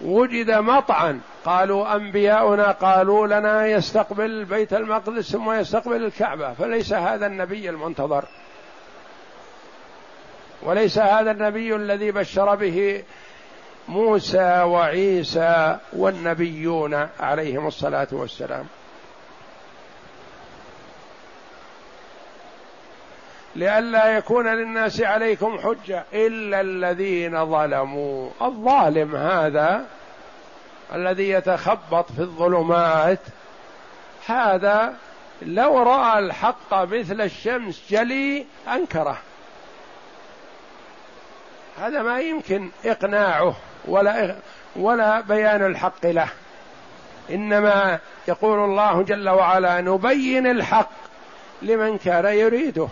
وجد 0.00 0.50
مطعا 0.50 1.20
قالوا 1.44 1.96
أنبياؤنا 1.96 2.70
قالوا 2.70 3.26
لنا 3.26 3.66
يستقبل 3.66 4.44
بيت 4.44 4.72
المقدس 4.72 5.32
ثم 5.32 5.52
يستقبل 5.52 6.04
الكعبة 6.04 6.52
فليس 6.52 6.92
هذا 6.92 7.26
النبي 7.26 7.70
المنتظر. 7.70 8.24
وليس 10.62 10.98
هذا 10.98 11.30
النبي 11.30 11.76
الذي 11.76 12.10
بشر 12.10 12.54
به 12.54 13.02
موسى 13.88 14.62
وعيسى 14.62 15.78
والنبيون 15.92 17.08
عليهم 17.20 17.66
الصلاة 17.66 18.08
والسلام. 18.12 18.66
لئلا 23.56 24.16
يكون 24.16 24.48
للناس 24.48 25.00
عليكم 25.00 25.58
حجة. 25.58 26.04
إلا 26.12 26.60
الذين 26.60 27.46
ظلموا. 27.46 28.30
الظالم 28.42 29.16
هذا 29.16 29.86
الذي 30.94 31.30
يتخبط 31.30 32.12
في 32.12 32.18
الظلمات 32.20 33.20
هذا 34.26 34.94
لو 35.42 35.82
رأى 35.82 36.18
الحق 36.18 36.74
مثل 36.74 37.20
الشمس 37.20 37.82
جلي 37.90 38.46
أنكره. 38.68 39.18
هذا 41.78 42.02
ما 42.02 42.20
يمكن 42.20 42.70
إقناعه 42.84 43.56
ولا 43.84 44.36
ولا 44.76 45.20
بيان 45.20 45.66
الحق 45.66 46.06
له. 46.06 46.28
إنما 47.30 47.98
يقول 48.28 48.58
الله 48.58 49.02
جل 49.02 49.28
وعلا 49.28 49.80
نبين 49.80 50.46
الحق 50.46 50.90
لمن 51.62 51.98
كان 51.98 52.24
يريده. 52.24 52.88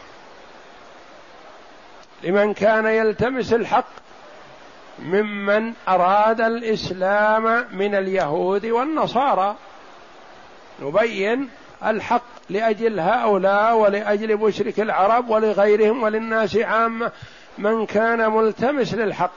لمن 2.23 2.55
كان 2.55 2.87
يلتمس 2.87 3.53
الحق 3.53 3.89
ممن 4.99 5.73
أراد 5.89 6.41
الإسلام 6.41 7.67
من 7.73 7.95
اليهود 7.95 8.67
والنصارى. 8.67 9.57
نبين 10.83 11.49
الحق 11.85 12.23
لأجل 12.51 13.01
هؤلاء 13.01 13.77
ولأجل 13.77 14.37
مشرك 14.37 14.81
العرب 14.81 15.31
ولغيرهم 15.31 16.03
وللناس 16.03 16.57
عامه 16.57 17.13
من 17.59 17.87
كان 17.87 18.31
ملتمس 18.31 18.95
للحق. 18.95 19.33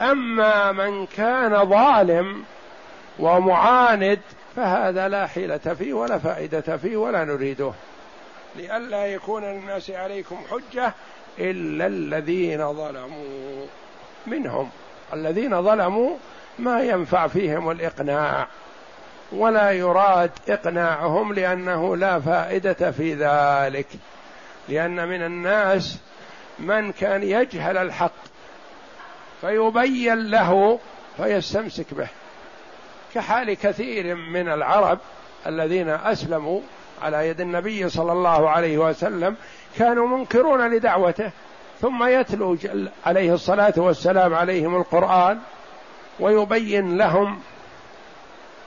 أما 0.00 0.72
من 0.72 1.06
كان 1.06 1.68
ظالم 1.68 2.44
ومعاند 3.18 4.20
فهذا 4.56 5.08
لا 5.08 5.26
حيلة 5.26 5.58
فيه 5.58 5.92
ولا 5.92 6.18
فائدة 6.18 6.76
فيه 6.76 6.96
ولا 6.96 7.24
نريده. 7.24 7.72
لئلا 8.56 9.06
يكون 9.06 9.44
للناس 9.44 9.90
عليكم 9.90 10.36
حجة 10.50 10.92
إلا 11.38 11.86
الذين 11.86 12.72
ظلموا. 12.72 13.66
منهم 14.26 14.70
الذين 15.12 15.62
ظلموا 15.62 16.16
ما 16.58 16.82
ينفع 16.82 17.26
فيهم 17.26 17.70
الإقناع 17.70 18.48
ولا 19.32 19.70
يراد 19.70 20.30
إقناعهم 20.48 21.32
لأنه 21.32 21.96
لا 21.96 22.20
فائدة 22.20 22.90
في 22.90 23.14
ذلك. 23.14 23.86
لأن 24.68 25.08
من 25.08 25.22
الناس 25.22 25.98
من 26.58 26.92
كان 26.92 27.22
يجهل 27.22 27.76
الحق 27.76 28.12
فيبين 29.40 30.30
له 30.30 30.78
فيستمسك 31.16 31.94
به. 31.94 32.08
كحال 33.14 33.54
كثير 33.54 34.14
من 34.14 34.48
العرب 34.48 34.98
الذين 35.46 35.88
أسلموا 35.88 36.60
على 37.02 37.28
يد 37.28 37.40
النبي 37.40 37.88
صلى 37.88 38.12
الله 38.12 38.50
عليه 38.50 38.78
وسلم 38.78 39.36
كانوا 39.78 40.08
منكرون 40.08 40.70
لدعوته. 40.70 41.30
ثم 41.80 42.04
يتلو 42.04 42.56
عليه 43.06 43.34
الصلاة 43.34 43.74
والسلام 43.76 44.34
عليهم 44.34 44.76
القرآن 44.76 45.38
ويبين 46.20 46.98
لهم 46.98 47.40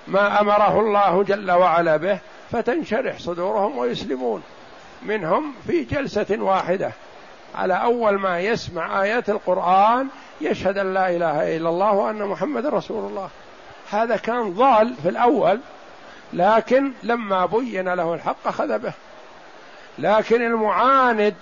ما 0.07 0.41
أمره 0.41 0.79
الله 0.79 1.23
جل 1.23 1.51
وعلا 1.51 1.97
به 1.97 2.19
فتنشرح 2.51 3.19
صدورهم 3.19 3.77
ويسلمون 3.77 4.43
منهم 5.01 5.53
في 5.67 5.83
جلسة 5.83 6.37
واحدة. 6.39 6.91
على 7.55 7.73
أول 7.73 8.19
ما 8.19 8.39
يسمع 8.39 9.03
آيات 9.03 9.29
القرآن 9.29 10.07
يشهد 10.41 10.77
أن 10.77 10.93
لا 10.93 11.09
إله 11.09 11.57
إلا 11.57 11.69
الله 11.69 11.91
وأن 11.91 12.23
محمد 12.23 12.65
رسول 12.65 13.09
الله. 13.09 13.29
هذا 13.91 14.17
كان 14.17 14.53
ضال 14.53 14.93
في 15.03 15.09
الأول 15.09 15.59
لكن 16.33 16.91
لما 17.03 17.45
بين 17.45 17.89
له 17.93 18.13
الحق 18.13 18.47
أخذ 18.47 18.79
به. 18.79 18.93
لكن 19.99 20.41
المعاند 20.41 21.35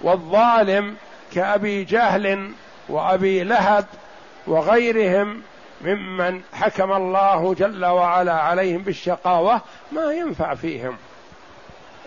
والظالم 0.00 0.96
كأبي 1.32 1.84
جهل 1.84 2.52
وأبي 2.88 3.44
لهب 3.44 3.86
وغيرهم 4.46 5.42
ممن 5.80 6.42
حكم 6.52 6.92
الله 6.92 7.54
جل 7.54 7.84
وعلا 7.84 8.32
عليهم 8.32 8.82
بالشقاوة 8.82 9.60
ما 9.92 10.12
ينفع 10.12 10.54
فيهم. 10.54 10.96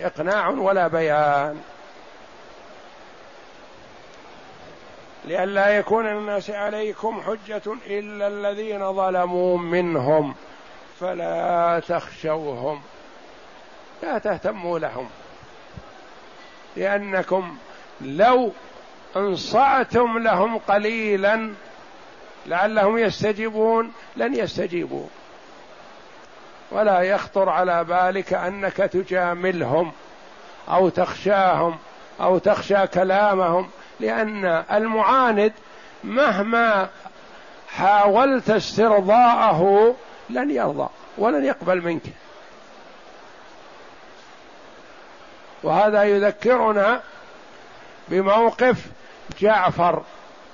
إقناع 0.02 0.50
ولا 0.50 0.88
بيان. 0.88 1.62
لئلا 5.26 5.78
يكون 5.78 6.08
الناس 6.08 6.50
عليكم 6.50 7.22
حجة 7.22 7.62
إلا 7.88 8.28
الذين 8.28 8.94
ظلموا 8.94 9.58
منهم 9.58 10.36
فلا 11.00 11.82
تخشوهم 11.88 12.82
لا 14.04 14.18
تهتموا 14.18 14.80
لهم 14.80 15.10
لأنكم 16.76 17.58
لو 18.02 18.52
انصعتم 19.16 20.18
لهم 20.18 20.58
قليلا 20.58 21.54
لعلهم 22.46 22.98
يستجيبون 22.98 23.92
لن 24.16 24.36
يستجيبوا. 24.36 25.08
ولا 26.72 27.02
يخطر 27.02 27.50
على 27.50 27.84
بالك 27.84 28.34
أنك 28.34 28.78
تجاملهم 28.78 29.92
أو 30.70 30.90
تخشاهم 30.90 31.78
أو 32.22 32.38
تخشى 32.38 32.88
كلامهم 32.88 33.70
لأن 34.00 34.64
المعاند 34.72 35.54
مهما 36.04 36.90
حاولت 37.70 38.50
استرضاءه 38.50 39.96
لن 40.30 40.52
يرضى 40.52 40.90
ولن 41.18 41.46
يقبل 41.46 41.82
منك. 41.82 42.04
وهذا 45.64 46.04
يذكرنا 46.04 47.02
بموقف 48.08 48.86
جعفر 49.40 50.04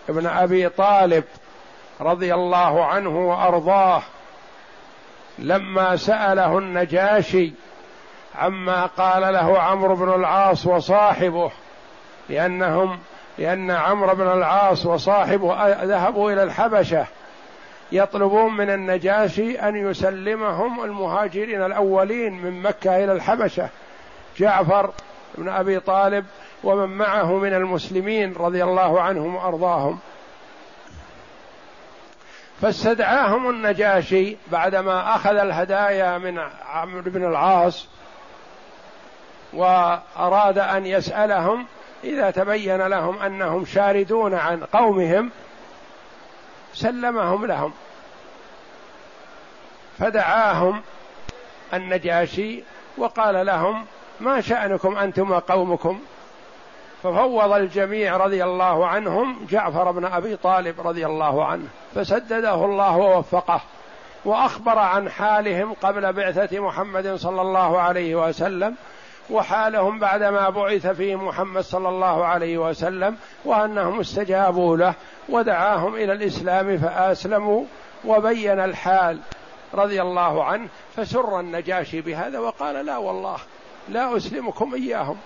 ابن 0.09 0.27
أبي 0.27 0.69
طالب 0.69 1.23
رضي 2.01 2.33
الله 2.33 2.85
عنه 2.85 3.09
وأرضاه 3.09 4.01
لما 5.39 5.95
سأله 5.95 6.57
النجاشي 6.57 7.53
عما 8.35 8.85
قال 8.85 9.33
له 9.33 9.59
عمرو 9.59 9.95
بن 9.95 10.13
العاص 10.13 10.65
وصاحبه 10.65 11.51
لأنهم 12.29 12.99
لأن 13.39 13.71
عمرو 13.71 14.15
بن 14.15 14.27
العاص 14.27 14.85
وصاحبه 14.85 15.83
ذهبوا 15.83 16.31
إلى 16.31 16.43
الحبشة 16.43 17.05
يطلبون 17.91 18.57
من 18.57 18.69
النجاشي 18.69 19.59
أن 19.59 19.75
يسلمهم 19.89 20.83
المهاجرين 20.83 21.63
الأولين 21.65 22.33
من 22.33 22.61
مكة 22.61 23.03
إلى 23.03 23.11
الحبشة. 23.11 23.69
جعفر 24.37 24.91
بن 25.37 25.49
أبي 25.49 25.79
طالب 25.79 26.25
ومن 26.63 26.97
معه 26.97 27.37
من 27.37 27.53
المسلمين 27.53 28.33
رضي 28.33 28.63
الله 28.63 29.01
عنهم 29.01 29.35
وأرضاهم. 29.35 29.99
فاستدعاهم 32.61 33.49
النجاشي 33.49 34.37
بعدما 34.51 35.15
أخذ 35.15 35.35
الهدايا 35.35 36.17
من 36.17 36.39
عمرو 36.73 37.01
بن 37.01 37.25
العاص 37.25 37.87
وأراد 39.53 40.57
أن 40.57 40.85
يسألهم 40.85 41.65
إذا 42.03 42.31
تبين 42.31 42.87
لهم 42.87 43.19
أنهم 43.19 43.65
شاردون 43.65 44.33
عن 44.33 44.63
قومهم 44.63 45.31
سلمهم 46.73 47.45
لهم. 47.45 47.73
فدعاهم 49.99 50.81
النجاشي 51.73 52.63
وقال 52.97 53.45
لهم 53.45 53.85
ما 54.19 54.41
شأنكم 54.41 54.97
أنتم 54.97 55.31
وقومكم؟ 55.31 55.99
ففوض 57.03 57.51
الجميع 57.51 58.17
رضي 58.17 58.43
الله 58.43 58.87
عنهم 58.87 59.45
جعفر 59.49 59.91
بن 59.91 60.05
أبي 60.05 60.35
طالب 60.35 60.87
رضي 60.87 61.05
الله 61.05 61.45
عنه 61.45 61.67
فسدده 61.95 62.65
الله 62.65 62.97
ووفقه 62.97 63.61
وأخبر 64.25 64.79
عن 64.79 65.09
حالهم 65.09 65.73
قبل 65.73 66.13
بعثة 66.13 66.59
محمد 66.59 67.15
صلى 67.15 67.41
الله 67.41 67.79
عليه 67.79 68.15
وسلم 68.15 68.75
وحالهم 69.29 69.99
بعدما 69.99 70.49
بعث 70.49 70.87
فيهم 70.87 71.27
محمد 71.27 71.61
صلى 71.63 71.89
الله 71.89 72.25
عليه 72.25 72.57
وسلم 72.57 73.17
وأنهم 73.45 73.99
استجابوا 73.99 74.77
له 74.77 74.93
ودعاهم 75.29 75.95
إلى 75.95 76.13
الإسلام 76.13 76.77
فأسلموا 76.77 77.63
وبين 78.05 78.59
الحال 78.59 79.19
رضي 79.73 80.01
الله 80.01 80.43
عنه 80.43 80.67
فسر 80.95 81.39
النجاشي 81.39 82.01
بهذا 82.01 82.39
وقال 82.39 82.85
لا 82.85 82.97
والله 82.97 83.37
لا 83.89 84.17
أسلمكم 84.17 84.73
إياهم 84.73 85.17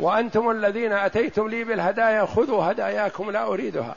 وأنتم 0.00 0.50
الذين 0.50 0.92
أتيتم 0.92 1.48
لي 1.48 1.64
بالهدايا 1.64 2.26
خذوا 2.26 2.64
هداياكم 2.64 3.30
لا 3.30 3.46
أريدها 3.46 3.94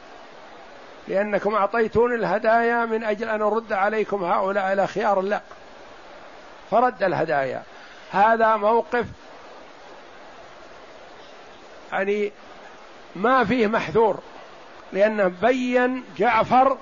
لأنكم 1.08 1.56
أعطيتوني 1.56 2.15
الهدايا 2.15 2.86
من 2.86 3.04
أجل 3.04 3.30
أن 3.30 3.41
أرد 3.41 3.74
عليكم 3.74 4.24
هؤلاء 4.24 4.74
الأخيار 4.74 5.22
لا 5.22 5.41
فرد 6.72 7.04
الهدايا 7.04 7.63
هذا 8.12 8.56
موقف 8.56 9.06
يعني 11.91 12.32
ما 13.15 13.43
فيه 13.43 13.67
محذور 13.67 14.19
لأنه 14.93 15.32
بين 15.41 16.04
جعفر 16.17 16.78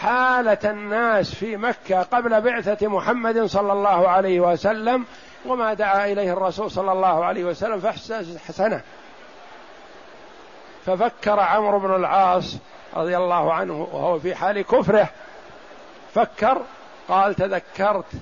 حالة 0.00 0.58
الناس 0.64 1.34
في 1.34 1.56
مكة 1.56 2.02
قبل 2.02 2.40
بعثة 2.40 2.88
محمد 2.88 3.44
صلى 3.44 3.72
الله 3.72 4.08
عليه 4.08 4.40
وسلم 4.40 5.04
وما 5.46 5.74
دعا 5.74 6.12
إليه 6.12 6.32
الرسول 6.32 6.70
صلى 6.70 6.92
الله 6.92 7.24
عليه 7.24 7.44
وسلم 7.44 7.80
فحسنه 7.80 8.80
ففكر 10.86 11.40
عمرو 11.40 11.78
بن 11.78 11.94
العاص 11.94 12.56
رضي 12.94 13.16
الله 13.16 13.52
عنه 13.52 13.88
وهو 13.92 14.18
في 14.18 14.34
حال 14.34 14.62
كفره 14.62 15.08
فكر 16.14 16.62
قال 17.08 17.34
تذكرت 17.34 18.12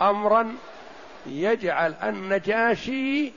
امرا 0.00 0.54
يجعل 1.30 1.94
النجاشي 2.02 3.32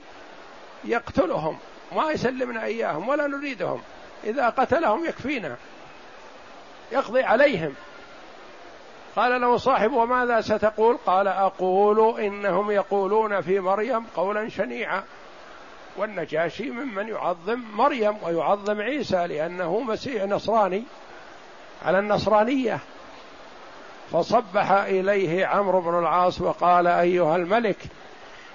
يقتلهم 0.84 1.58
ما 1.96 2.10
يسلمنا 2.10 2.64
إياهم 2.64 3.08
ولا 3.08 3.26
نريدهم. 3.26 3.80
إذا 4.24 4.48
قتلهم 4.48 5.04
يكفينا 5.04 5.56
يقضي 6.92 7.22
عليهم. 7.22 7.74
قال 9.16 9.40
له 9.40 9.56
صاحب 9.56 9.92
وماذا 9.92 10.40
ستقول؟ 10.40 10.96
قال 10.96 11.28
أقول 11.28 12.20
إنهم 12.20 12.70
يقولون 12.70 13.40
في 13.40 13.60
مريم 13.60 14.06
قولا 14.16 14.48
شنيعا. 14.48 15.02
والنجاشي 15.96 16.70
ممن 16.70 17.08
يعظم 17.08 17.62
مريم 17.74 18.16
ويعظم 18.22 18.80
عيسى 18.80 19.26
لأنه 19.26 19.80
مسيح 19.80 20.24
نصراني 20.24 20.84
على 21.84 21.98
النصرانية. 21.98 22.78
فصبح 24.12 24.70
إليه 24.70 25.46
عمرو 25.46 25.80
بن 25.80 25.98
العاص 25.98 26.40
وقال 26.40 26.86
أيها 26.86 27.36
الملك 27.36 27.76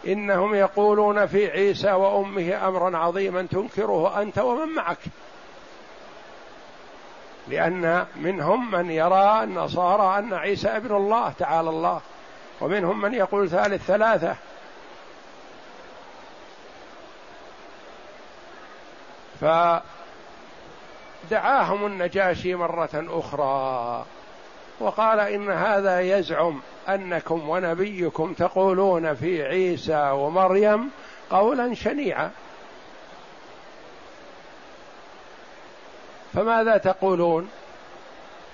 إنهم 0.07 0.55
يقولون 0.55 1.25
في 1.25 1.51
عيسى 1.51 1.91
وأمه 1.91 2.67
أمرا 2.67 2.97
عظيما 2.97 3.47
تنكره 3.51 4.21
أنت 4.21 4.39
ومن 4.39 4.75
معك. 4.75 4.97
لأن 7.47 8.05
منهم 8.15 8.71
من 8.71 8.91
يرى 8.91 9.43
النصارى 9.43 10.19
أن 10.19 10.33
عيسى 10.33 10.67
ابن 10.67 10.95
الله 10.95 11.33
تعالى 11.39 11.69
الله 11.69 12.01
ومنهم 12.61 13.01
من 13.01 13.13
يقول 13.13 13.49
ثالث 13.49 13.85
ثلاثة. 13.85 14.35
فدعاهم 21.29 21.85
النجاشي 21.85 22.55
مرة 22.55 22.89
أخرى. 22.93 24.05
وقال 24.79 25.19
إن 25.19 25.49
هذا 25.49 26.01
يزعم 26.01 26.61
أنكم 26.89 27.49
ونبيكم 27.49 28.33
تقولون 28.33 29.15
في 29.15 29.43
عيسى 29.43 30.09
ومريم 30.11 30.89
قولا 31.29 31.73
شنيعا. 31.73 32.31
فماذا 36.33 36.77
تقولون؟ 36.77 37.49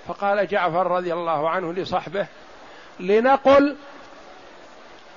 فقال 0.08 0.46
جعفر 0.46 0.86
رضي 0.86 1.12
الله 1.12 1.50
عنه 1.50 1.72
لصحبه 1.72 2.26
لنقل 3.00 3.76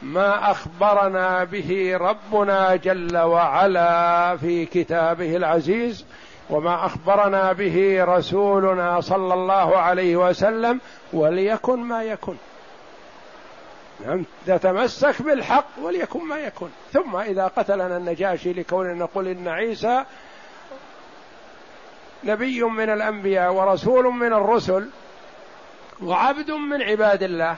ما 0.01 0.51
أخبرنا 0.51 1.43
به 1.43 1.97
ربنا 1.97 2.75
جل 2.75 3.17
وعلا 3.17 4.37
في 4.37 4.65
كتابه 4.65 5.35
العزيز 5.35 6.05
وما 6.49 6.85
أخبرنا 6.85 7.53
به 7.53 8.03
رسولنا 8.03 9.01
صلى 9.01 9.33
الله 9.33 9.77
عليه 9.77 10.15
وسلم 10.15 10.79
وليكن 11.13 11.79
ما 11.79 12.03
يكن. 12.03 12.35
نعم 14.05 14.25
نتمسك 14.47 15.21
بالحق 15.21 15.67
وليكن 15.81 16.23
ما 16.23 16.39
يكن. 16.39 16.67
ثم 16.93 17.15
إذا 17.15 17.47
قتلنا 17.47 17.97
النجاشي 17.97 18.53
لكوننا 18.53 18.93
نقول 18.93 19.27
إن 19.27 19.47
عيسى 19.47 20.03
نبي 22.23 22.63
من 22.63 22.89
الأنبياء 22.89 23.53
ورسول 23.53 24.05
من 24.05 24.33
الرسل 24.33 24.89
وعبد 26.03 26.51
من 26.51 26.81
عباد 26.81 27.23
الله. 27.23 27.55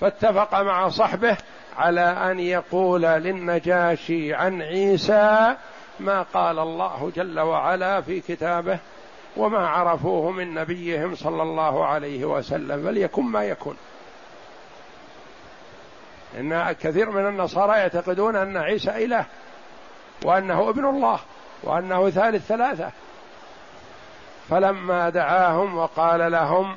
فاتفق 0.00 0.60
مع 0.60 0.88
صحبه 0.88 1.36
على 1.76 2.00
أن 2.00 2.40
يقول 2.40 3.02
للنجاشي 3.02 4.34
عن 4.34 4.62
عيسى 4.62 5.56
ما 6.00 6.22
قال 6.22 6.58
الله 6.58 7.12
جل 7.16 7.40
وعلا 7.40 8.00
في 8.00 8.20
كتابه 8.20 8.78
وما 9.36 9.68
عرفوه 9.68 10.30
من 10.30 10.54
نبيهم 10.54 11.14
صلى 11.14 11.42
الله 11.42 11.86
عليه 11.86 12.24
وسلم 12.24 12.84
فليكن 12.84 13.22
ما 13.22 13.44
يكن 13.44 13.74
إن 16.38 16.72
كثير 16.72 17.10
من 17.10 17.26
النصارى 17.28 17.78
يعتقدون 17.78 18.36
أن 18.36 18.56
عيسى 18.56 19.04
إله 19.04 19.24
وأنه 20.24 20.68
ابن 20.68 20.84
الله 20.84 21.18
وأنه 21.62 22.10
ثالث 22.10 22.46
ثلاثة. 22.46 22.90
فلما 24.50 25.10
دعاهم 25.10 25.78
وقال 25.78 26.32
لهم 26.32 26.76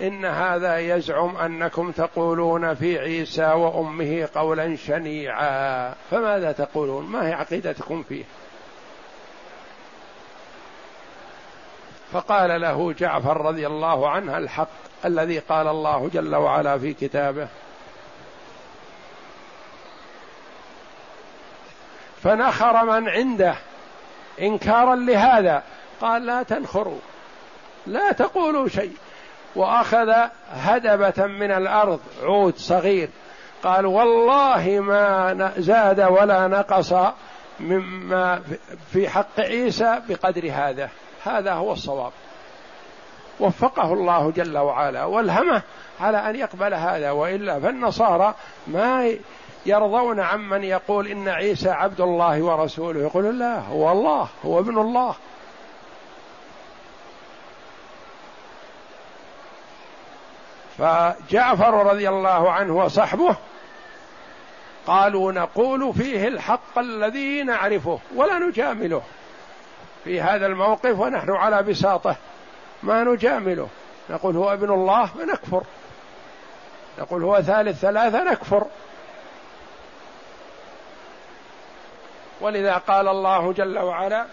إن 0.00 0.24
هذا 0.24 0.78
يزعم 0.78 1.36
أنكم 1.36 1.90
تقولون 1.90 2.74
في 2.74 2.98
عيسى 2.98 3.46
وأمه 3.46 4.28
قولا 4.34 4.76
شنيعا. 4.76 5.94
فماذا 6.10 6.52
تقولون؟ 6.52 7.06
ما 7.06 7.28
هي 7.28 7.32
عقيدتكم 7.32 8.02
فيه؟ 8.02 8.24
فقال 12.12 12.60
له 12.60 12.92
جعفر 12.92 13.40
رضي 13.40 13.66
الله 13.66 14.10
عنه 14.10 14.38
الحق 14.38 14.68
الذي 15.04 15.38
قال 15.38 15.68
الله 15.68 16.10
جل 16.14 16.34
وعلا 16.34 16.78
في 16.78 16.94
كتابه. 16.94 17.48
فنخر 22.22 22.84
من 22.84 23.08
عنده 23.08 23.54
إنكارا 24.40 24.94
لهذا. 24.94 25.62
قال 26.00 26.26
لا 26.26 26.42
تنخروا. 26.42 26.98
لا 27.86 28.12
تقولوا 28.12 28.68
شيء. 28.68 28.96
وأخذ 29.56 30.12
هدبة 30.52 31.26
من 31.26 31.50
الأرض 31.50 32.00
عود 32.22 32.56
صغير. 32.56 33.08
قال 33.64 33.86
والله 33.86 34.80
ما 34.80 35.52
زاد 35.56 36.00
ولا 36.00 36.48
نقص 36.48 36.94
مما 37.60 38.42
في 38.92 39.08
حق 39.08 39.40
عيسى 39.40 40.00
بقدر 40.08 40.50
هذا. 40.52 40.88
هذا 41.24 41.52
هو 41.52 41.72
الصواب. 41.72 42.12
وفقه 43.40 43.92
الله 43.92 44.30
جل 44.30 44.58
وعلا 44.58 45.04
والهمه 45.04 45.62
على 46.00 46.30
أن 46.30 46.36
يقبل 46.36 46.74
هذا. 46.74 47.10
وإلا 47.10 47.60
فالنصارى 47.60 48.34
ما 48.66 49.12
يرضون 49.66 50.20
عمن 50.20 50.64
يقول 50.64 51.06
إن 51.06 51.28
عيسى 51.28 51.70
عبد 51.70 52.00
الله 52.00 52.42
ورسوله. 52.42 53.00
يقول 53.00 53.38
لا 53.38 53.58
هو 53.60 53.92
الله 53.92 54.28
هو 54.44 54.58
ابن 54.58 54.78
الله. 54.78 55.14
فجعفر 60.78 61.86
رضي 61.86 62.08
الله 62.08 62.52
عنه 62.52 62.76
وصحبه 62.76 63.36
قالوا 64.86 65.32
نقول 65.32 65.94
فيه 65.94 66.28
الحق 66.28 66.78
الذي 66.78 67.42
نعرفه 67.42 67.98
ولا 68.14 68.38
نجامله 68.38 69.02
في 70.04 70.20
هذا 70.20 70.46
الموقف 70.46 70.98
ونحن 70.98 71.30
على 71.30 71.62
بساطه 71.62 72.16
ما 72.82 73.04
نجامله. 73.04 73.68
نقول 74.10 74.36
هو 74.36 74.52
ابن 74.52 74.70
الله 74.70 75.06
فنكفر. 75.06 75.62
نقول 76.98 77.24
هو 77.24 77.42
ثالث 77.42 77.80
ثلاثة 77.80 78.24
نكفر. 78.24 78.66
ولذا 82.40 82.74
قال 82.74 83.08
الله 83.08 83.52
جل 83.52 83.78
وعلا 83.78 84.26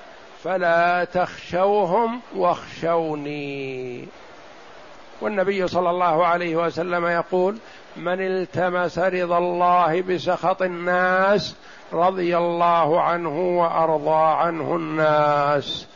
فلا 0.44 1.04
تخشوهم 1.04 2.22
واخشوني. 2.36 4.08
والنبي 5.24 5.68
صلى 5.68 5.90
الله 5.90 6.26
عليه 6.26 6.56
وسلم 6.56 7.06
يقول 7.06 7.58
من 7.98 8.22
التمس 8.22 9.00
رضا 9.00 9.38
الله 9.38 10.02
بسخط 10.02 10.62
الناس 10.62 11.56
رضي 11.94 12.38
الله 12.38 13.02
عنه 13.02 13.40
وأرضى 13.60 14.44
عنه 14.44 14.76
الناس. 14.76 15.88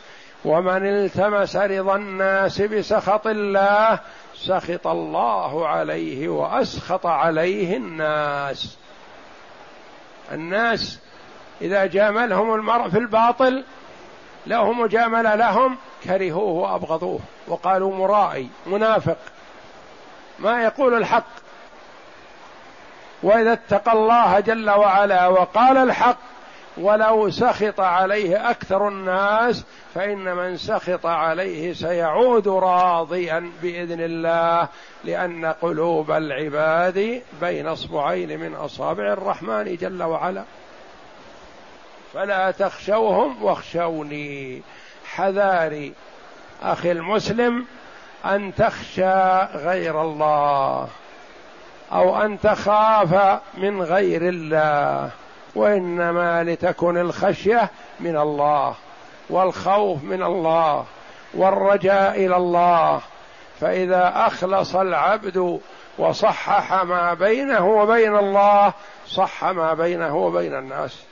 ومن 0.44 0.86
التمس 0.86 1.56
رضا 1.56 1.96
الناس 1.96 2.60
بسخط 2.60 3.26
الله 3.26 3.98
سخط 4.34 4.86
الله 4.86 5.68
عليه 5.68 6.28
وأسخط 6.28 7.06
عليه 7.06 7.76
الناس. 7.76 8.78
الناس 10.32 11.00
إذا 11.60 11.86
جاملهم 11.86 12.54
المرء 12.54 12.88
في 12.88 12.98
الباطل 12.98 13.64
له 14.46 14.72
مجاملة 14.72 15.34
لهم 15.34 15.76
كرهوه 16.04 16.52
وأبغضوه. 16.52 17.20
وقالوا 17.48 17.94
مرائي 17.94 18.48
منافق. 18.66 19.16
ما 20.38 20.62
يقول 20.62 20.94
الحق. 20.94 21.48
وإذا 23.22 23.52
اتقى 23.52 23.92
الله 23.92 24.40
جل 24.40 24.70
وعلا 24.70 25.26
وقال 25.26 25.76
الحق 25.76 26.18
ولو 26.80 27.30
سخط 27.30 27.80
عليه 27.80 28.50
أكثر 28.50 28.88
الناس 28.88 29.64
فإن 29.94 30.36
من 30.36 30.56
سخط 30.56 31.06
عليه 31.06 31.72
سيعود 31.72 32.48
راضيا 32.48 33.50
بإذن 33.62 34.00
الله 34.00 34.68
لأن 35.04 35.44
قلوب 35.46 36.10
العباد 36.10 37.22
بين 37.40 37.66
أصبعين 37.66 38.40
من 38.40 38.54
أصابع 38.54 39.12
الرحمن 39.12 39.76
جل 39.76 40.02
وعلا. 40.02 40.44
فلا 42.18 42.50
تخشوهم 42.50 43.42
واخشوني. 43.42 44.62
حذاري 45.04 45.92
أخي 46.62 46.92
المسلم 46.92 47.66
أن 48.24 48.54
تخشى 48.54 49.38
غير 49.54 50.02
الله 50.02 50.88
أو 51.92 52.22
أن 52.22 52.40
تخاف 52.40 53.40
من 53.54 53.82
غير 53.82 54.28
الله 54.28 55.10
وإنما 55.54 56.44
لتكن 56.44 56.96
الخشية 56.96 57.70
من 58.00 58.16
الله 58.16 58.74
والخوف 59.30 60.02
من 60.02 60.22
الله 60.22 60.84
والرجاء 61.34 62.26
إلى 62.26 62.36
الله. 62.36 63.00
فإذا 63.60 64.12
أخلص 64.16 64.76
العبد 64.76 65.60
وصحح 65.98 66.82
ما 66.84 67.14
بينه 67.14 67.66
وبين 67.68 68.16
الله 68.16 68.72
صح 69.06 69.44
ما 69.44 69.74
بينه 69.74 70.16
وبين 70.16 70.54
الناس. 70.54 71.07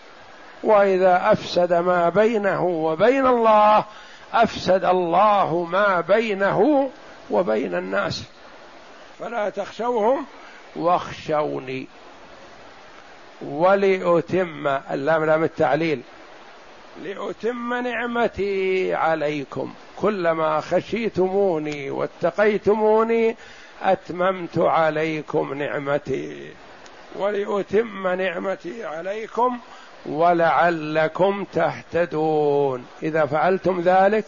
وإذا 0.67 1.33
أفسد 1.33 1.73
ما 1.73 2.09
بينه 2.09 2.65
وبين 2.65 3.27
الله 3.27 3.85
أفسد 4.33 4.85
الله 4.85 5.65
ما 5.65 6.01
بينه 6.01 6.91
وبين 7.31 7.75
الناس. 7.75 8.25
فلا 9.19 9.51
تخشوهم 9.51 10.27
واخشوني. 10.77 11.87
ولأتم 13.43 14.67
اللام 14.67 15.25
لام 15.25 15.45
التعليل. 15.45 16.01
لأتم 17.03 17.75
نعمتي 17.75 18.95
عليكم. 18.95 19.75
كلما 19.97 20.61
خشيتموني 20.61 21.91
واتقيتموني 21.91 23.37
أتممت 23.83 24.59
عليكم 24.59 25.55
نعمتي. 25.55 26.53
ولأتم 27.17 28.09
نعمتي 28.09 28.85
عليكم 28.85 29.59
ولعلكم 30.09 31.45
تهتدون. 31.53 32.87
إذا 33.03 33.27
فعلتم 33.27 33.81
ذلك 33.81 34.25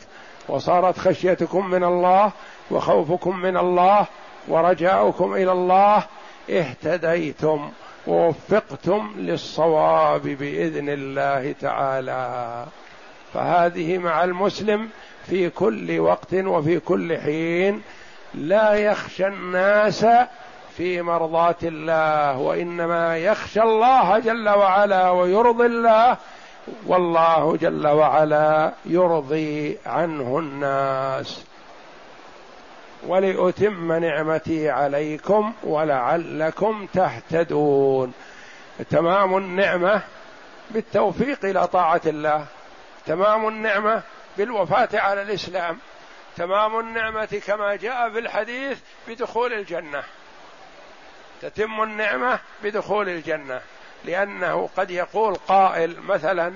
وصارت 0.49 0.99
خشيتكم 0.99 1.71
من 1.71 1.85
الله 1.85 2.33
وخوفكم 2.71 3.37
من 3.37 3.57
الله 3.57 4.07
ورجاؤكم 4.49 5.35
إلى 5.35 5.53
الله 5.53 6.05
اهتديتم 6.51 7.71
ووفقتم 8.07 9.15
للصواب 9.17 10.23
بإذن 10.23 10.89
الله 10.89 11.55
تعالى. 11.61 12.65
فهذه 13.35 13.99
مع 13.99 14.25
المسلم 14.25 14.89
في 15.27 15.51
كل 15.51 16.01
وقت 16.01 16.35
وفي 16.35 16.81
كل 16.81 17.19
حين 17.19 17.83
لا 18.35 18.75
يخشى 18.75 19.27
الناس 19.27 20.07
في 20.79 21.03
مرضاه 21.03 21.57
الله 21.63 22.39
وإنما 22.39 23.19
يخشى 23.19 23.61
الله 23.61 24.19
جل 24.19 24.49
وعلا 24.49 25.11
ويرضي 25.11 25.67
الله 25.67 26.17
والله 26.87 27.57
جل 27.57 27.87
وعلا 27.87 28.73
يرضي 28.87 29.79
عنه 29.87 30.39
الناس. 30.39 31.45
ولأتم 33.07 33.93
نعمتي 33.93 34.71
عليكم 34.71 35.53
ولعلكم 35.63 36.87
تهتدون. 36.95 38.13
تمام 38.91 39.37
النعمة 39.37 40.03
بالتوفيق 40.71 41.45
إلى 41.45 41.67
طاعة 41.67 42.03
الله. 42.07 42.45
تمام 43.07 43.49
النعمة 43.49 44.03
بالوفاة 44.37 44.89
على 44.95 45.23
الإسلام. 45.23 45.79
تمام 46.37 46.81
النعمة 46.81 47.43
كما 47.47 47.77
جاء 47.77 48.11
في 48.11 48.19
الحديث 48.19 48.79
بدخول 49.09 49.53
الجنة. 49.53 50.03
تتم 51.43 51.83
النعمة 51.83 52.39
بدخول 52.65 53.09
الجنة. 53.09 53.61
لأنه 54.05 54.69
قد 54.77 54.91
يقول 54.91 55.35
قائل 55.35 56.01
مثلا 56.01 56.53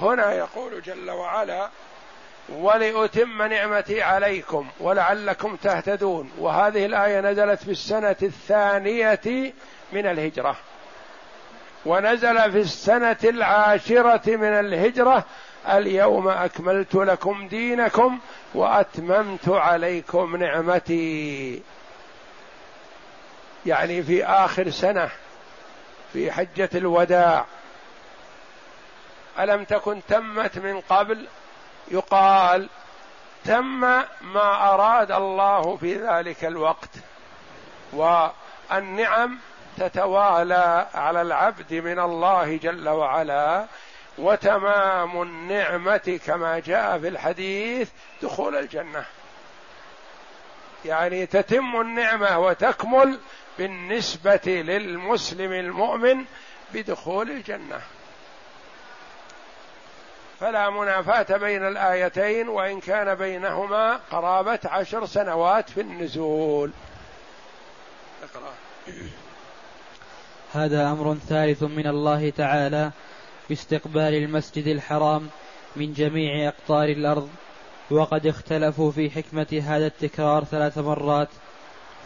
هنا 0.00 0.32
يقول 0.32 0.82
جل 0.82 1.10
وعلا 1.10 1.68
ولأتم 2.48 3.42
نعمتي 3.42 4.02
عليكم 4.02 4.68
ولعلكم 4.80 5.56
تهتدون. 5.56 6.30
وهذه 6.38 6.86
الآية 6.86 7.20
نزلت 7.20 7.62
في 7.62 7.70
السنة 7.70 8.16
الثانية 8.22 9.52
من 9.92 10.06
الهجرة. 10.06 10.56
ونزل 11.86 12.52
في 12.52 12.58
السنة 12.58 13.16
العاشرة 13.24 14.36
من 14.36 14.52
الهجرة 14.52 15.24
اليوم 15.68 16.28
أكملت 16.28 16.94
لكم 16.94 17.48
دينكم 17.48 18.18
وأتممت 18.54 19.48
عليكم 19.48 20.36
نعمتي. 20.36 21.62
يعني 23.66 24.02
في 24.02 24.24
آخر 24.24 24.70
سنة 24.70 25.10
في 26.12 26.32
حجة 26.32 26.70
الوداع. 26.74 27.44
ألم 29.38 29.64
تكن 29.64 30.00
تمت 30.08 30.58
من 30.58 30.80
قبل؟ 30.80 31.26
يقال 31.88 32.68
تم 33.44 33.80
ما 34.20 34.74
أراد 34.74 35.12
الله 35.12 35.76
في 35.76 35.94
ذلك 35.94 36.44
الوقت 36.44 36.90
والنعم 37.92 39.38
تتوالى 39.78 40.86
على 40.94 41.22
العبد 41.22 41.74
من 41.74 41.98
الله 41.98 42.56
جل 42.56 42.88
وعلا 42.88 43.66
وتمام 44.18 45.22
النعمة 45.22 46.20
كما 46.26 46.58
جاء 46.58 46.98
في 46.98 47.08
الحديث 47.08 47.90
دخول 48.22 48.56
الجنة. 48.56 49.04
يعني 50.84 51.26
تتم 51.26 51.80
النعمة 51.80 52.38
وتكمل 52.38 53.18
بالنسبة 53.60 54.40
للمسلم 54.46 55.52
المؤمن 55.52 56.24
بدخول 56.74 57.30
الجنة. 57.30 57.80
فلا 60.40 60.70
منافاة 60.70 61.36
بين 61.36 61.66
الآيتين 61.66 62.48
وإن 62.48 62.80
كان 62.80 63.14
بينهما 63.14 63.96
قرابة 64.10 64.58
عشر 64.64 65.06
سنوات 65.06 65.70
في 65.70 65.80
النزول. 65.80 66.70
اقرأ. 68.22 68.52
هذا 70.52 70.90
أمر 70.90 71.14
ثالث 71.14 71.62
من 71.62 71.86
الله 71.86 72.30
تعالى 72.30 72.90
باستقبال 73.48 74.14
المسجد 74.14 74.66
الحرام 74.66 75.28
من 75.76 75.92
جميع 75.92 76.48
أقطار 76.48 76.84
الأرض 76.84 77.30
وقد 77.90 78.26
اختلفوا 78.26 78.90
في 78.90 79.10
حكمة 79.10 79.62
هذا 79.66 79.86
التكرار 79.86 80.44
ثلاث 80.44 80.78
مرات. 80.78 81.28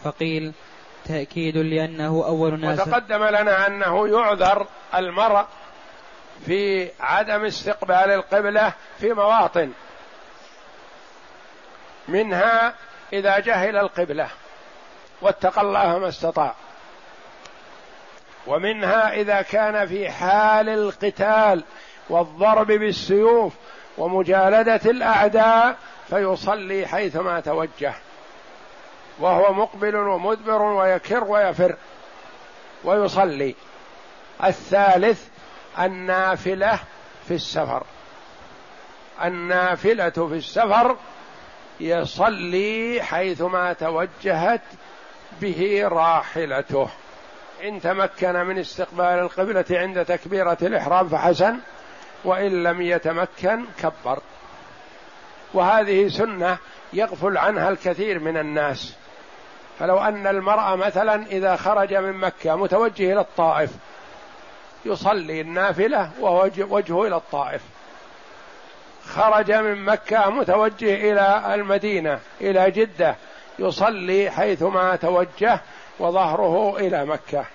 فقيل 0.03 0.53
تأكيد 1.05 1.57
لأنه 1.57 2.25
أول 2.27 2.59
ناس. 2.59 2.79
وتقدم 2.79 3.23
لنا 3.23 3.67
أنه 3.67 4.07
يعذر 4.07 4.67
المرء 4.95 5.45
في 6.45 6.89
عدم 6.99 7.45
استقبال 7.45 8.11
القبلة 8.11 8.73
في 8.99 9.13
مواطن. 9.13 9.71
منها 12.07 12.73
إذا 13.13 13.39
جهل 13.39 13.77
القبلة 13.77 14.27
واتقى 15.21 15.61
الله 15.61 15.97
ما 15.97 16.07
استطاع. 16.07 16.55
ومنها 18.47 19.13
إذا 19.13 19.41
كان 19.41 19.87
في 19.87 20.09
حال 20.09 20.69
القتال 20.69 21.63
والضرب 22.09 22.67
بالسيوف 22.67 23.53
ومجالدة 23.97 24.81
الأعداء 24.85 25.77
فيصلي 26.09 26.87
حيثما 26.87 27.39
توجه. 27.39 27.93
وهو 29.19 29.53
مقبل 29.53 29.95
ومدبر 29.95 30.61
ويكر 30.61 31.23
ويفر 31.23 31.75
ويصلي. 32.83 33.55
الثالث 34.43 35.27
النافلة 35.79 36.79
في 37.27 37.33
السفر. 37.33 37.83
النافلة 39.23 40.09
في 40.09 40.35
السفر 40.35 40.95
يصلي 41.79 43.01
حيثما 43.01 43.73
توجهت 43.73 44.61
به 45.41 45.87
راحلته. 45.87 46.89
إن 47.63 47.81
تمكن 47.81 48.33
من 48.33 48.59
استقبال 48.59 49.05
القبلة 49.05 49.65
عند 49.71 50.05
تكبيرة 50.05 50.57
الإحرام 50.61 51.09
فحسن 51.09 51.57
وإن 52.23 52.63
لم 52.63 52.81
يتمكن 52.81 53.65
كبر. 53.79 54.19
وهذه 55.53 56.07
سنة 56.07 56.57
يغفل 56.93 57.37
عنها 57.37 57.69
الكثير 57.69 58.19
من 58.19 58.37
الناس. 58.37 58.95
فلو 59.79 59.97
أن 59.97 60.27
المرأة 60.27 60.75
مثلا 60.75 61.25
إذا 61.25 61.55
خرج 61.55 61.93
من 61.93 62.13
مكة 62.13 62.55
متوجه 62.55 63.13
إلى 63.13 63.19
الطائف 63.19 63.69
يصلي 64.85 65.41
النافلة 65.41 66.09
وهو 66.19 66.49
وجهه 66.57 67.07
إلى 67.07 67.15
الطائف. 67.15 67.61
خرج 69.05 69.51
من 69.51 69.85
مكة 69.85 70.29
متوجه 70.29 71.11
إلى 71.11 71.55
المدينة 71.55 72.19
إلى 72.41 72.71
جدة 72.71 73.15
يصلي 73.59 74.29
حيثما 74.29 74.95
توجه 74.95 75.59
وظهره 75.99 76.77
إلى 76.77 77.05
مكة. 77.05 77.45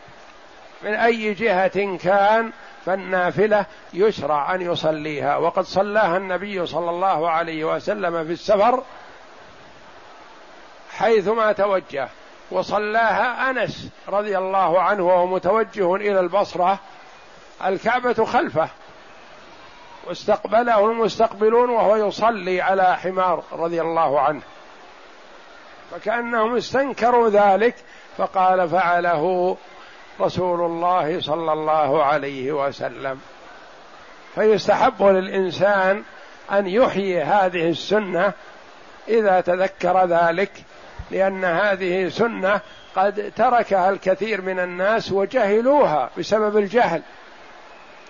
من 0.82 0.94
أي 0.94 1.34
جهة 1.34 1.96
كان 1.96 2.52
فالنافلة 2.86 3.66
يشرع 3.94 4.54
أن 4.54 4.60
يصليها. 4.60 5.36
وقد 5.36 5.64
صلاها 5.64 6.16
النبي 6.16 6.66
صلى 6.66 6.90
الله 6.90 7.30
عليه 7.30 7.64
وسلم 7.64 8.24
في 8.24 8.32
السفر 8.32 8.82
حيثما 11.00 11.52
توجه. 11.52 12.08
وصلاها 12.50 13.50
أنس 13.50 13.88
رضي 14.08 14.38
الله 14.38 14.80
عنه 14.82 15.06
وهو 15.06 15.26
متوجه 15.26 15.94
إلى 15.94 16.20
البصرة 16.20 16.78
الكعبة 17.64 18.24
خلفه. 18.24 18.68
واستقبله 20.06 20.90
المستقبلون 20.90 21.70
وهو 21.70 21.96
يصلي 21.96 22.60
على 22.60 22.96
حمار 22.96 23.44
رضي 23.52 23.80
الله 23.80 24.20
عنه. 24.20 24.40
فكأنهم 25.90 26.56
استنكروا 26.56 27.28
ذلك 27.28 27.74
فقال 28.16 28.68
فعله 28.68 29.56
رسول 30.20 30.60
الله 30.60 31.20
صلى 31.20 31.52
الله 31.52 32.04
عليه 32.04 32.52
وسلم. 32.52 33.20
فيستحب 34.34 35.02
للإنسان 35.02 36.02
أن 36.52 36.66
يحيي 36.66 37.22
هذه 37.22 37.68
السنة 37.68 38.32
إذا 39.08 39.40
تذكر 39.40 40.04
ذلك 40.04 40.52
لأن 41.10 41.44
هذه 41.44 42.08
سنة 42.08 42.60
قد 42.96 43.32
تركها 43.36 43.90
الكثير 43.90 44.42
من 44.42 44.58
الناس 44.58 45.12
وجهلوها 45.12 46.10
بسبب 46.18 46.56
الجهل. 46.56 47.02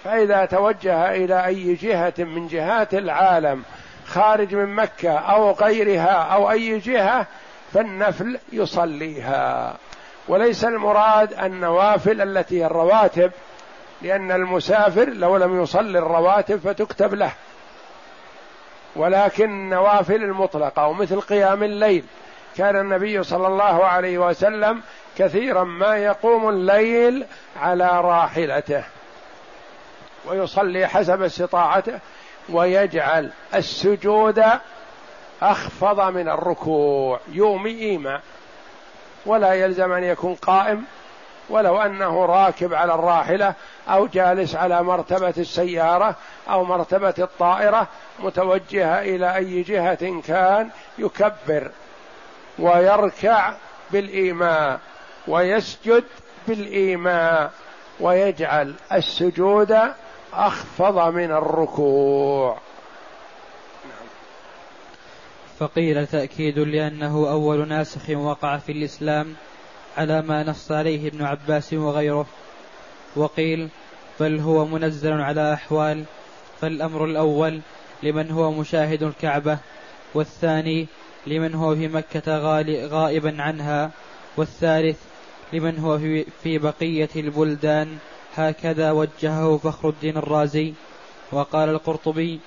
فإذا 0.05 0.45
توجه 0.45 1.15
إلى 1.15 1.47
أي 1.47 1.75
جهة 1.75 2.15
من 2.19 2.47
جهات 2.47 2.95
العالم 2.95 3.63
خارج 4.07 4.55
من 4.55 4.75
مكة 4.75 5.19
أو 5.19 5.53
غيرها 5.53 6.13
أو 6.35 6.51
أي 6.51 6.79
جهة 6.79 7.27
فالنفل 7.73 8.39
يصليها. 8.53 9.77
وليس 10.29 10.65
المراد 10.65 11.33
النوافل 11.33 12.21
التي 12.21 12.61
هي 12.61 12.67
الرواتب 12.67 13.31
لأن 14.03 14.33
المسافر 14.33 15.09
لو 15.09 15.37
لم 15.37 15.63
يصلي 15.63 15.99
الرواتب 15.99 16.57
فتكتب 16.57 17.15
له. 17.15 17.33
ولكن 18.97 19.45
النوافل 19.45 20.15
المطلقة 20.15 20.87
ومثل 20.87 21.21
قيام 21.21 21.63
الليل. 21.63 22.05
كان 22.57 22.77
النبي 22.77 23.23
صلى 23.23 23.47
الله 23.47 23.85
عليه 23.85 24.19
وسلم 24.19 24.83
كثيرا 25.19 25.65
ما 25.65 25.97
يقوم 25.97 26.49
الليل 26.49 27.27
على 27.61 28.01
راحلته. 28.01 28.85
ويصلي 30.27 30.87
حسب 30.87 31.23
استطاعته 31.23 31.99
ويجعل 32.49 33.31
السجود 33.55 34.45
أخفض 35.43 36.01
من 36.01 36.29
الركوع 36.29 37.21
يومي 37.29 37.71
إيماء. 37.71 38.21
ولا 39.27 39.53
يلزم 39.53 39.93
أن 39.93 40.05
يكون 40.05 40.35
قائم 40.35 40.85
ولو 41.51 41.81
أنه 41.81 42.27
راكب 42.27 42.75
على 42.75 42.95
الراحلة 42.95 43.55
أو 43.89 44.07
جالس 44.07 44.57
على 44.57 44.83
مرتبة 44.83 45.35
السيارة 45.39 46.15
أو 46.51 46.65
مرتبة 46.65 47.15
الطائرة 47.19 47.87
متوجهه 48.19 49.01
إلى 49.01 49.37
أي 49.37 49.63
جهة 49.63 50.21
كان 50.21 50.71
يكبر. 50.99 51.71
ويركع 52.61 53.55
بالإيماء 53.93 54.81
ويسجد 55.29 56.05
بالإيماء 56.49 57.53
ويجعل 58.01 58.75
السجود 58.93 59.77
أخفض 60.33 61.15
من 61.15 61.31
الركوع. 61.31 62.59
فقيل 65.59 66.07
تأكيد 66.07 66.59
لأنه 66.59 67.31
أول 67.31 67.69
ناسخ 67.69 68.11
وقع 68.11 68.57
في 68.57 68.73
الإسلام 68.73 69.35
على 69.97 70.23
ما 70.23 70.43
نص 70.43 70.73
عليه 70.73 71.09
ابن 71.09 71.25
عباس 71.25 71.73
وغيره. 71.73 72.27
وقيل 73.17 73.69
بل 74.21 74.41
هو 74.41 74.65
منزل 74.65 75.13
على 75.13 75.55
أحوال 75.55 76.05
فالأمر 76.61 77.05
الأول 77.05 77.61
لمن 78.03 78.31
هو 78.31 78.51
مشاهد 78.51 79.03
الكعبة 79.03 79.59
والثاني 80.15 80.87
لمن 81.27 81.55
هو 81.55 81.75
في 81.75 81.89
مكة 81.89 82.39
غائبا 82.87 83.43
عنها 83.43 83.91
والثالث 84.37 84.99
لمن 85.53 85.79
هو 85.79 85.99
في 86.43 86.59
بقية 86.59 87.09
البلدان. 87.17 87.99
هكذا 88.35 88.91
وجهه 88.91 89.57
فخر 89.57 89.89
الدين 89.89 90.17
الرازي. 90.17 90.75
وقال 91.33 91.69
القرطبي 91.69 92.41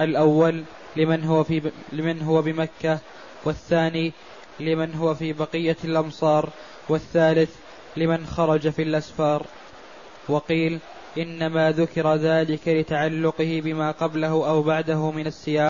الأول 0.00 0.64
لمن 0.96 1.24
هو 1.24 1.44
في 1.44 1.70
لمن 1.92 2.22
هو 2.22 2.42
بمكة 2.42 2.98
والثاني 3.44 4.12
لمن 4.60 4.94
هو 4.94 5.14
في 5.14 5.32
بقية 5.32 5.76
الأمصار 5.84 6.48
والثالث 6.88 7.50
لمن 7.96 8.26
خرج 8.26 8.68
في 8.68 8.82
الأسفار. 8.82 9.46
وقيل 10.28 10.78
إنما 11.18 11.70
ذكر 11.70 12.14
ذلك 12.14 12.68
لتعلقه 12.68 13.60
بما 13.64 13.90
قبله 13.90 14.48
أو 14.48 14.62
بعده 14.62 15.10
من 15.10 15.26
السياق. 15.26 15.60